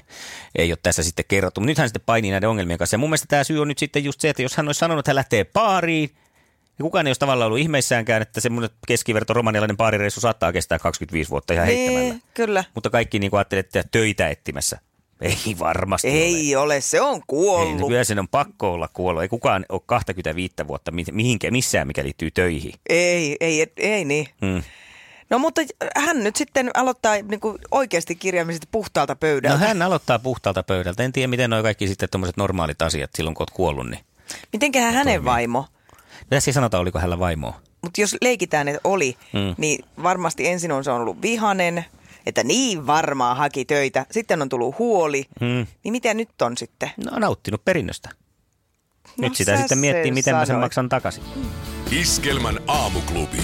ei 0.55 0.71
ole 0.71 0.77
tässä 0.83 1.03
sitten 1.03 1.25
kerrottu. 1.27 1.61
Mutta 1.61 1.69
nyt 1.69 1.77
hän 1.77 1.87
sitten 1.87 2.03
painii 2.05 2.31
näiden 2.31 2.49
ongelmien 2.49 2.77
kanssa. 2.77 2.93
Ja 2.93 2.97
mun 2.97 3.09
mielestä 3.09 3.27
tämä 3.29 3.43
syy 3.43 3.61
on 3.61 3.67
nyt 3.67 3.77
sitten 3.77 4.03
just 4.03 4.21
se, 4.21 4.29
että 4.29 4.41
jos 4.41 4.57
hän 4.57 4.67
olisi 4.67 4.79
sanonut, 4.79 4.99
että 4.99 5.09
hän 5.09 5.15
lähtee 5.15 5.45
baariin, 5.45 6.09
niin 6.77 6.83
kukaan 6.83 7.07
ei 7.07 7.09
olisi 7.09 7.19
tavallaan 7.19 7.47
ollut 7.47 7.59
ihmeissäänkään, 7.59 8.21
että 8.21 8.41
semmoinen 8.41 8.69
keskiverto 8.87 9.33
romanialainen 9.33 9.77
baarireissu 9.77 10.21
saattaa 10.21 10.51
kestää 10.53 10.79
25 10.79 11.29
vuotta 11.29 11.53
ihan 11.53 11.65
heittämällä. 11.65 11.99
niin, 11.99 12.21
kyllä. 12.33 12.63
Mutta 12.75 12.89
kaikki 12.89 13.19
niin 13.19 13.31
kuin 13.31 13.41
että 13.51 13.83
töitä 13.91 14.29
etsimässä. 14.29 14.79
Ei 15.21 15.55
varmasti 15.59 16.07
ole. 16.07 16.15
Ei 16.17 16.55
ole, 16.55 16.81
se 16.81 17.01
on 17.01 17.15
Ei, 17.15 17.21
kuollut. 17.27 17.79
no 17.79 17.87
kyllä 17.87 18.03
sen 18.03 18.19
on 18.19 18.27
pakko 18.27 18.73
olla 18.73 18.89
kuollut. 18.93 19.21
Ei 19.23 19.29
kukaan 19.29 19.65
ole 19.69 19.81
25 19.85 20.53
vuotta 20.67 20.91
mi- 20.91 21.03
mihinkään, 21.11 21.53
missään, 21.53 21.87
mikä 21.87 22.03
liittyy 22.03 22.31
töihin. 22.31 22.73
Ei, 22.89 23.37
ei, 23.39 23.61
ei, 23.61 23.67
ei 23.77 24.05
niin. 24.05 24.27
Mm. 24.41 24.63
No 25.29 25.39
mutta 25.39 25.61
hän 25.97 26.23
nyt 26.23 26.35
sitten 26.35 26.71
aloittaa 26.73 27.15
niin 27.15 27.39
kuin 27.39 27.57
oikeasti 27.71 28.15
kirjaimisesti 28.15 28.67
puhtaalta 28.71 29.13
No 29.13 29.17
pöydältä. 29.19 29.57
hän 29.57 29.81
aloittaa 29.81 30.19
puhtaalta 30.19 30.63
pöydältä. 30.63 31.03
En 31.03 31.11
tiedä, 31.13 31.27
miten 31.27 31.49
nuo 31.49 31.61
kaikki 31.63 31.87
sitten 31.87 32.09
tuommoiset 32.09 32.37
normaalit 32.37 32.81
asiat 32.81 33.09
silloin, 33.15 33.33
kun 33.35 33.41
oot 33.41 33.49
kuollut. 33.51 33.89
Niin. 33.89 33.99
Mitenköhän 34.53 34.93
hänen 34.93 35.25
vaimo? 35.25 35.65
Tässä 36.29 36.49
ei 36.49 36.53
sanota, 36.53 36.79
oliko 36.79 36.99
hänellä 36.99 37.19
vaimoa. 37.19 37.61
Mutta 37.83 38.01
jos 38.01 38.15
leikitään, 38.21 38.67
että 38.67 38.81
oli, 38.83 39.17
Mm. 39.33 39.55
niin 39.57 39.85
varmasti 40.03 40.47
ensin 40.47 40.71
on 40.71 40.83
se 40.83 40.91
on 40.91 41.01
ollut 41.01 41.21
vihanen, 41.21 41.85
että 42.25 42.43
niin 42.43 42.87
varmaan 42.87 43.37
haki 43.37 43.65
töitä. 43.65 44.05
Sitten 44.11 44.41
on 44.41 44.49
tullut 44.49 44.79
huoli. 44.79 45.25
Mm. 45.41 45.67
Niin 45.83 45.91
mitä 45.91 46.13
nyt 46.13 46.41
on 46.41 46.57
sitten? 46.57 46.91
No 47.05 47.11
on 47.15 47.21
nauttinut 47.21 47.65
perinnöstä. 47.65 48.09
No 49.07 49.27
Nyt 49.27 49.35
sitä 49.35 49.51
sä 49.51 49.57
sitten 49.57 49.77
miettii, 49.77 50.11
miten 50.11 50.35
mä 50.35 50.39
sen 50.39 50.47
sanoit. 50.47 50.61
maksan 50.65 50.89
takaisin. 50.89 51.23
Iskelmän 51.91 52.59
aamuklubi. 52.67 53.37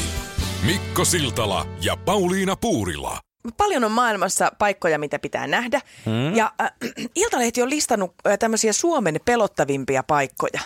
Mikko 0.65 1.05
Siltala 1.05 1.67
ja 1.81 1.97
Pauliina 1.97 2.55
Puurila. 2.55 3.19
Paljon 3.57 3.83
on 3.83 3.91
maailmassa 3.91 4.51
paikkoja, 4.59 4.99
mitä 4.99 5.19
pitää 5.19 5.47
nähdä. 5.47 5.81
Hmm? 6.05 6.35
Ja 6.35 6.51
äh, 6.61 6.71
Iltalehti 7.15 7.61
on 7.61 7.69
listannut 7.69 8.13
äh, 8.27 8.37
tämmöisiä 8.39 8.73
Suomen 8.73 9.19
pelottavimpia 9.25 10.03
paikkoja. 10.03 10.59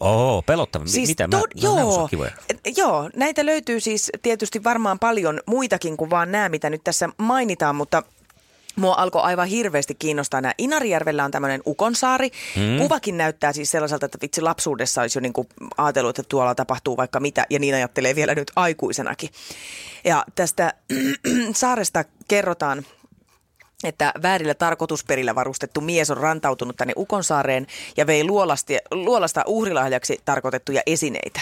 Oo, 0.00 0.42
pelottava. 0.42 0.86
Siis 0.86 1.08
Mitä? 1.08 1.26
Mä, 1.26 1.38
to- 1.38 1.46
joo, 1.54 2.08
kivoja. 2.08 2.30
Joo, 2.76 3.10
näitä 3.16 3.46
löytyy 3.46 3.80
siis 3.80 4.10
tietysti 4.22 4.64
varmaan 4.64 4.98
paljon 4.98 5.40
muitakin 5.46 5.96
kuin 5.96 6.10
vaan 6.10 6.32
nämä, 6.32 6.48
mitä 6.48 6.70
nyt 6.70 6.84
tässä 6.84 7.08
mainitaan, 7.18 7.76
mutta 7.76 8.02
Mua 8.76 8.94
alkoi 8.98 9.22
aivan 9.22 9.48
hirveästi 9.48 9.94
kiinnostaa 9.94 10.40
nämä. 10.40 10.54
Inarijärvellä 10.58 11.24
on 11.24 11.30
tämmöinen 11.30 11.62
Ukonsaari. 11.66 12.30
Mm. 12.56 12.78
Kuvakin 12.78 13.16
näyttää 13.16 13.52
siis 13.52 13.70
sellaiselta, 13.70 14.06
että 14.06 14.18
vitsi 14.22 14.40
lapsuudessa 14.40 15.00
olisi 15.00 15.18
jo 15.18 15.20
niinku 15.20 15.46
ajatellut, 15.76 16.18
että 16.18 16.28
tuolla 16.28 16.54
tapahtuu 16.54 16.96
vaikka 16.96 17.20
mitä. 17.20 17.46
Ja 17.50 17.58
niin 17.58 17.74
ajattelee 17.74 18.14
vielä 18.14 18.34
nyt 18.34 18.52
aikuisenakin. 18.56 19.30
Ja 20.04 20.24
tästä 20.34 20.74
saaresta 21.52 22.04
kerrotaan 22.28 22.86
että 23.86 24.12
väärillä 24.22 24.54
tarkoitusperillä 24.54 25.34
varustettu 25.34 25.80
mies 25.80 26.10
on 26.10 26.16
rantautunut 26.16 26.76
tänne 26.76 26.92
Ukonsaareen 26.96 27.66
ja 27.96 28.06
vei 28.06 28.24
luolasta, 28.24 28.72
luolasta 28.90 29.42
uhrilahjaksi 29.46 30.20
tarkoitettuja 30.24 30.82
esineitä. 30.86 31.40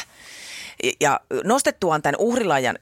Ja 1.01 1.21
nostettuaan 1.45 2.03
tämän 2.03 2.17
uhrilahjan, 2.19 2.79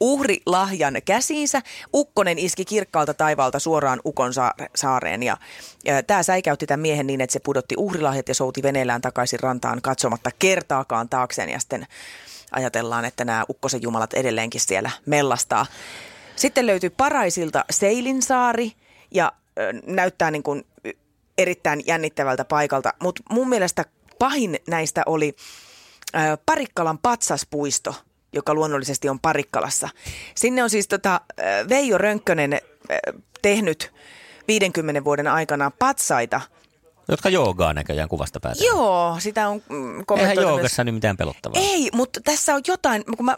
uhrilahjan 0.00 0.94
käsiinsä, 1.04 1.62
Ukkonen 1.94 2.38
iski 2.38 2.64
kirkkaalta 2.64 3.14
taivaalta 3.14 3.58
suoraan 3.58 4.00
Ukon 4.04 4.32
saare- 4.34 4.70
saareen. 4.74 5.22
Ja, 5.22 5.36
ja 5.84 6.02
tämä 6.02 6.22
säikäytti 6.22 6.66
tämän 6.66 6.80
miehen 6.80 7.06
niin, 7.06 7.20
että 7.20 7.32
se 7.32 7.40
pudotti 7.40 7.74
uhrilahjat 7.78 8.28
ja 8.28 8.34
souti 8.34 8.62
veneellään 8.62 9.00
takaisin 9.00 9.40
rantaan 9.40 9.82
katsomatta 9.82 10.30
kertaakaan 10.38 11.08
taakseen. 11.08 11.48
Ja 11.48 11.60
sitten 11.60 11.86
ajatellaan, 12.50 13.04
että 13.04 13.24
nämä 13.24 13.44
Ukkosen 13.48 13.82
jumalat 13.82 14.14
edelleenkin 14.14 14.60
siellä 14.60 14.90
mellastaa. 15.06 15.66
Sitten 16.36 16.66
löytyi 16.66 16.90
Paraisilta 16.90 17.64
Seilinsaari 17.70 18.72
ja 19.10 19.32
ö, 19.58 19.72
näyttää 19.86 20.30
niin 20.30 20.42
kuin 20.42 20.66
erittäin 21.38 21.82
jännittävältä 21.86 22.44
paikalta. 22.44 22.92
Mutta 23.02 23.22
mun 23.30 23.48
mielestä 23.48 23.84
pahin 24.18 24.58
näistä 24.68 25.02
oli 25.06 25.36
ö, 26.14 26.18
Parikkalan 26.46 26.98
patsaspuisto, 26.98 27.94
joka 28.32 28.54
luonnollisesti 28.54 29.08
on 29.08 29.20
Parikkalassa. 29.20 29.88
Sinne 30.34 30.62
on 30.62 30.70
siis 30.70 30.88
tota, 30.88 31.20
ö, 31.40 31.42
Veijo 31.68 31.98
Rönkkönen 31.98 32.52
ö, 32.52 32.58
tehnyt 33.42 33.92
50 34.48 35.04
vuoden 35.04 35.26
aikana 35.26 35.70
patsaita. 35.78 36.40
Jotka 37.08 37.28
joogaa 37.28 37.72
näköjään 37.74 38.08
kuvasta 38.08 38.40
päätellä. 38.40 38.66
Joo, 38.68 39.16
sitä 39.18 39.48
on 39.48 39.62
mm, 39.68 39.90
Eihän 39.90 40.06
kommentoitu 40.06 40.40
myös. 40.40 40.50
joogassa 40.50 40.84
nyt 40.84 40.94
mitään 40.94 41.16
pelottavaa. 41.16 41.60
Ei, 41.60 41.88
mutta 41.92 42.20
tässä 42.24 42.54
on 42.54 42.62
jotain, 42.68 43.04
kun 43.16 43.26
mä 43.26 43.36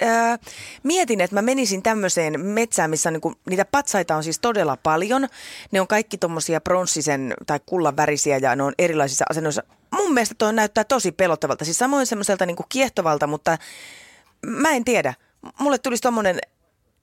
ää, 0.00 0.38
mietin, 0.82 1.20
että 1.20 1.36
mä 1.36 1.42
menisin 1.42 1.82
tämmöiseen 1.82 2.40
metsään, 2.40 2.90
missä 2.90 3.08
on 3.08 3.12
niinku, 3.12 3.34
niitä 3.50 3.64
patsaita 3.64 4.16
on 4.16 4.24
siis 4.24 4.38
todella 4.38 4.76
paljon. 4.82 5.28
Ne 5.72 5.80
on 5.80 5.86
kaikki 5.86 6.18
tommosia 6.18 6.60
pronssisen 6.60 7.34
tai 7.46 7.60
kullan 7.66 7.96
värisiä 7.96 8.38
ja 8.38 8.56
ne 8.56 8.62
on 8.62 8.72
erilaisissa 8.78 9.24
asennoissa. 9.30 9.62
Mun 9.90 10.14
mielestä 10.14 10.34
toi 10.38 10.52
näyttää 10.52 10.84
tosi 10.84 11.12
pelottavalta, 11.12 11.64
siis 11.64 11.78
samoin 11.78 12.06
semmoiselta 12.06 12.46
niinku 12.46 12.64
kiehtovalta, 12.68 13.26
mutta 13.26 13.58
mä 14.46 14.70
en 14.70 14.84
tiedä. 14.84 15.14
Mulle 15.58 15.78
tulisi 15.78 16.02
tommonen 16.02 16.38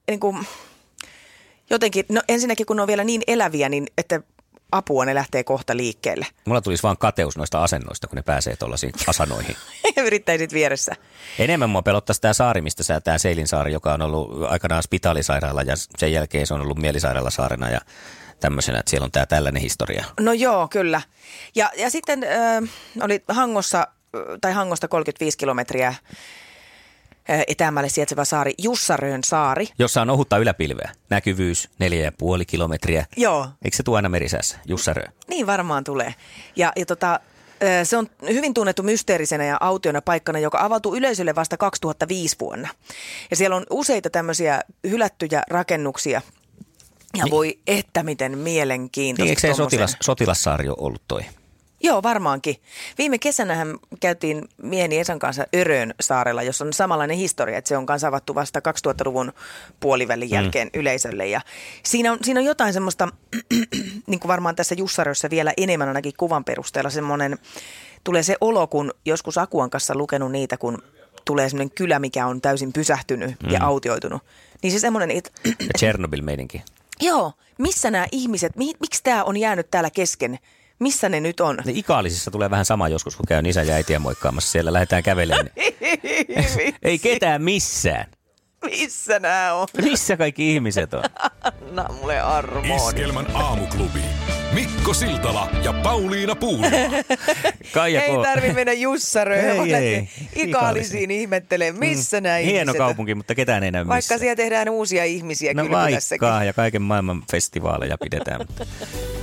niinku, 0.08 0.36
jotenkin, 1.70 2.04
no 2.08 2.22
ensinnäkin 2.28 2.66
kun 2.66 2.76
ne 2.76 2.82
on 2.82 2.88
vielä 2.88 3.04
niin 3.04 3.22
eläviä, 3.26 3.68
niin 3.68 3.86
että 3.98 4.20
apua 4.72 5.04
ne 5.04 5.14
lähtee 5.14 5.44
kohta 5.44 5.76
liikkeelle. 5.76 6.26
Mulla 6.44 6.60
tulisi 6.60 6.82
vaan 6.82 6.98
kateus 6.98 7.36
noista 7.36 7.64
asennoista, 7.64 8.06
kun 8.06 8.16
ne 8.16 8.22
pääsee 8.22 8.56
tuollaisiin 8.56 8.92
asanoihin. 9.06 9.56
Yrittäisit 10.06 10.52
vieressä. 10.52 10.94
Enemmän 11.38 11.70
mua 11.70 11.82
pelottaisi 11.82 12.20
tämä 12.20 12.34
saari, 12.34 12.60
mistä 12.60 12.82
sä 12.82 13.00
tämä 13.00 13.18
Seilinsaari, 13.18 13.72
joka 13.72 13.94
on 13.94 14.02
ollut 14.02 14.42
aikanaan 14.48 14.82
spitaalisairaala 14.82 15.62
ja 15.62 15.74
sen 15.76 16.12
jälkeen 16.12 16.46
se 16.46 16.54
on 16.54 16.60
ollut 16.60 16.78
mielisairaalasaarena 16.78 17.70
ja 17.70 17.80
tämmöisenä, 18.40 18.78
että 18.78 18.90
siellä 18.90 19.04
on 19.04 19.10
tämä 19.10 19.26
tällainen 19.26 19.62
historia. 19.62 20.04
No 20.20 20.32
joo, 20.32 20.68
kyllä. 20.68 21.02
Ja, 21.54 21.70
ja 21.76 21.90
sitten 21.90 22.24
äh, 22.24 22.70
oli 23.00 23.24
Hangossa, 23.28 23.86
tai 24.40 24.52
Hangosta 24.52 24.88
35 24.88 25.38
kilometriä 25.38 25.94
etäämälle 27.48 27.88
sijaitseva 27.88 28.24
saari, 28.24 28.52
Jussarön 28.58 29.24
saari. 29.24 29.68
Jossa 29.78 30.02
on 30.02 30.10
ohutta 30.10 30.38
yläpilveä. 30.38 30.90
Näkyvyys 31.10 31.68
neljä 31.78 32.04
ja 32.04 32.12
puoli 32.12 32.44
kilometriä. 32.46 33.06
Joo, 33.16 33.48
Eikö 33.64 33.76
se 33.76 33.82
tuo 33.82 33.96
aina 33.96 34.08
merisäässä, 34.08 34.58
Jussarö? 34.66 35.04
niin 35.28 35.46
varmaan 35.46 35.84
tulee. 35.84 36.14
Ja, 36.56 36.72
ja 36.76 36.86
tota, 36.86 37.20
Se 37.84 37.96
on 37.96 38.06
hyvin 38.28 38.54
tunnettu 38.54 38.82
mysteerisenä 38.82 39.44
ja 39.44 39.56
autiona 39.60 40.02
paikkana, 40.02 40.38
joka 40.38 40.58
avautui 40.60 40.98
yleisölle 40.98 41.34
vasta 41.34 41.56
2005 41.56 42.36
vuonna. 42.40 42.68
Ja 43.30 43.36
siellä 43.36 43.56
on 43.56 43.66
useita 43.70 44.10
tämmöisiä 44.10 44.60
hylättyjä 44.90 45.42
rakennuksia. 45.50 46.22
Ja 47.16 47.24
niin. 47.24 47.30
voi 47.30 47.58
että 47.66 48.02
miten 48.02 48.38
mielenkiintoista. 48.38 49.24
Niin, 49.24 49.30
eikö 49.30 49.40
se 49.40 49.54
sotilas, 49.54 49.96
sotilassaari 50.02 50.68
ole 50.68 50.76
ollut 50.80 51.02
toi? 51.08 51.22
Joo, 51.82 52.02
varmaankin. 52.02 52.56
Viime 52.98 53.18
kesänähän 53.18 53.76
käytiin 54.00 54.48
mieheni 54.62 54.98
Esan 54.98 55.18
kanssa 55.18 55.46
Örön 55.56 55.94
saarella, 56.00 56.42
jossa 56.42 56.64
on 56.64 56.72
samanlainen 56.72 57.16
historia, 57.16 57.58
että 57.58 57.68
se 57.68 57.76
on 57.76 57.86
kanssa 57.86 58.08
avattu 58.08 58.34
vasta 58.34 58.60
2000-luvun 58.60 59.32
puolivälin 59.80 60.30
jälkeen 60.30 60.70
mm. 60.74 60.80
yleisölle. 60.80 61.26
Ja 61.26 61.40
siinä, 61.82 62.12
on, 62.12 62.18
siinä 62.22 62.40
on 62.40 62.46
jotain 62.46 62.72
semmoista, 62.72 63.08
niin 64.06 64.20
kuin 64.20 64.28
varmaan 64.28 64.56
tässä 64.56 64.74
Jussarössä 64.74 65.30
vielä 65.30 65.52
enemmän 65.56 65.88
ainakin 65.88 66.12
kuvan 66.16 66.44
perusteella, 66.44 66.90
semmoinen, 66.90 67.38
tulee 68.04 68.22
se 68.22 68.36
olo, 68.40 68.66
kun 68.66 68.92
joskus 69.04 69.38
Akuan 69.38 69.70
kanssa 69.70 69.94
lukenut 69.94 70.32
niitä, 70.32 70.56
kun 70.56 70.82
tulee 71.24 71.48
semmoinen 71.48 71.74
kylä, 71.74 71.98
mikä 71.98 72.26
on 72.26 72.40
täysin 72.40 72.72
pysähtynyt 72.72 73.30
mm. 73.42 73.50
ja 73.50 73.64
autioitunut. 73.64 74.22
Niin 74.62 74.72
se 74.72 74.78
semmoinen, 74.78 75.10
että 75.10 75.30
Ja 75.44 75.52
Chernobyl-meininki. 75.78 76.62
joo, 77.08 77.32
missä 77.58 77.90
nämä 77.90 78.06
ihmiset, 78.12 78.56
mi, 78.56 78.74
miksi 78.80 79.02
tämä 79.02 79.24
on 79.24 79.36
jäänyt 79.36 79.70
täällä 79.70 79.90
kesken? 79.90 80.38
Missä 80.78 81.08
ne 81.08 81.20
nyt 81.20 81.40
on? 81.40 81.56
Ne 81.64 81.72
Ikaalisissa 81.74 82.30
tulee 82.30 82.50
vähän 82.50 82.64
sama 82.64 82.88
joskus, 82.88 83.16
kun 83.16 83.26
käy 83.28 83.42
isä 83.46 83.62
ja 83.62 83.74
äitiä 83.74 83.98
moikkaamassa. 83.98 84.50
Siellä 84.52 84.72
lähdetään 84.72 85.02
kävelemään. 85.02 85.50
Ei 86.82 86.98
ketään 86.98 87.42
missään. 87.42 88.06
Missä 88.64 89.18
nämä 89.18 89.54
on? 89.54 89.68
Missä 89.82 90.16
kaikki 90.16 90.54
ihmiset 90.54 90.94
on? 90.94 91.02
Anna 91.42 91.86
mulle. 92.00 92.16
Iskelmän 92.76 93.26
aamuklubi. 93.36 94.00
Mikko 94.52 94.94
Siltala 94.94 95.48
ja 95.64 95.72
Pauliina 95.72 96.36
Puurila. 96.36 96.70
Kaija 97.74 98.02
Ei 98.02 98.14
tarvi 98.22 98.52
mennä 98.52 98.72
jussaröön, 98.72 99.60
Ei, 99.60 99.74
ei. 99.74 100.08
ikaalisiin 100.36 101.10
ihmettelee, 101.10 101.72
missä 101.72 102.20
nämä 102.20 102.38
ihmiset 102.38 102.54
Hieno 102.54 102.72
on. 102.72 102.78
kaupunki, 102.78 103.14
mutta 103.14 103.34
ketään 103.34 103.62
ei 103.62 103.70
näy 103.70 103.80
Vaikka 103.86 103.94
missään. 103.94 104.20
siellä 104.20 104.36
tehdään 104.36 104.68
uusia 104.68 105.04
ihmisiä 105.04 105.54
No 105.54 105.62
kylpylässäkin. 105.62 106.28
vaikka, 106.28 106.44
ja 106.44 106.52
kaiken 106.52 106.82
maailman 106.82 107.22
festivaaleja 107.30 107.98
pidetään. 107.98 108.40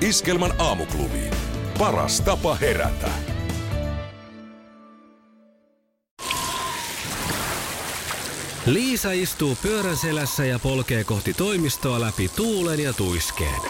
mutta 0.00 0.06
Iskelmän 0.06 0.52
aamuklubi. 0.58 1.30
Paras 1.78 2.20
tapa 2.20 2.54
herätä. 2.54 3.10
Liisa 8.66 9.12
istuu 9.12 9.56
pyörän 9.62 9.96
selässä 9.96 10.44
ja 10.44 10.58
polkee 10.58 11.04
kohti 11.04 11.34
toimistoa 11.34 12.00
läpi 12.00 12.28
tuulen 12.28 12.80
ja 12.80 12.92
tuiskeen. 12.92 13.60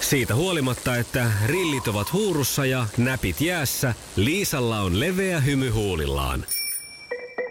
Siitä 0.00 0.34
huolimatta, 0.34 0.96
että 0.96 1.32
rillit 1.46 1.88
ovat 1.88 2.12
huurussa 2.12 2.66
ja 2.66 2.86
näpit 2.96 3.40
jäässä, 3.40 3.94
Liisalla 4.16 4.80
on 4.80 5.00
leveä 5.00 5.40
hymy 5.40 5.70
huulillaan. 5.70 6.44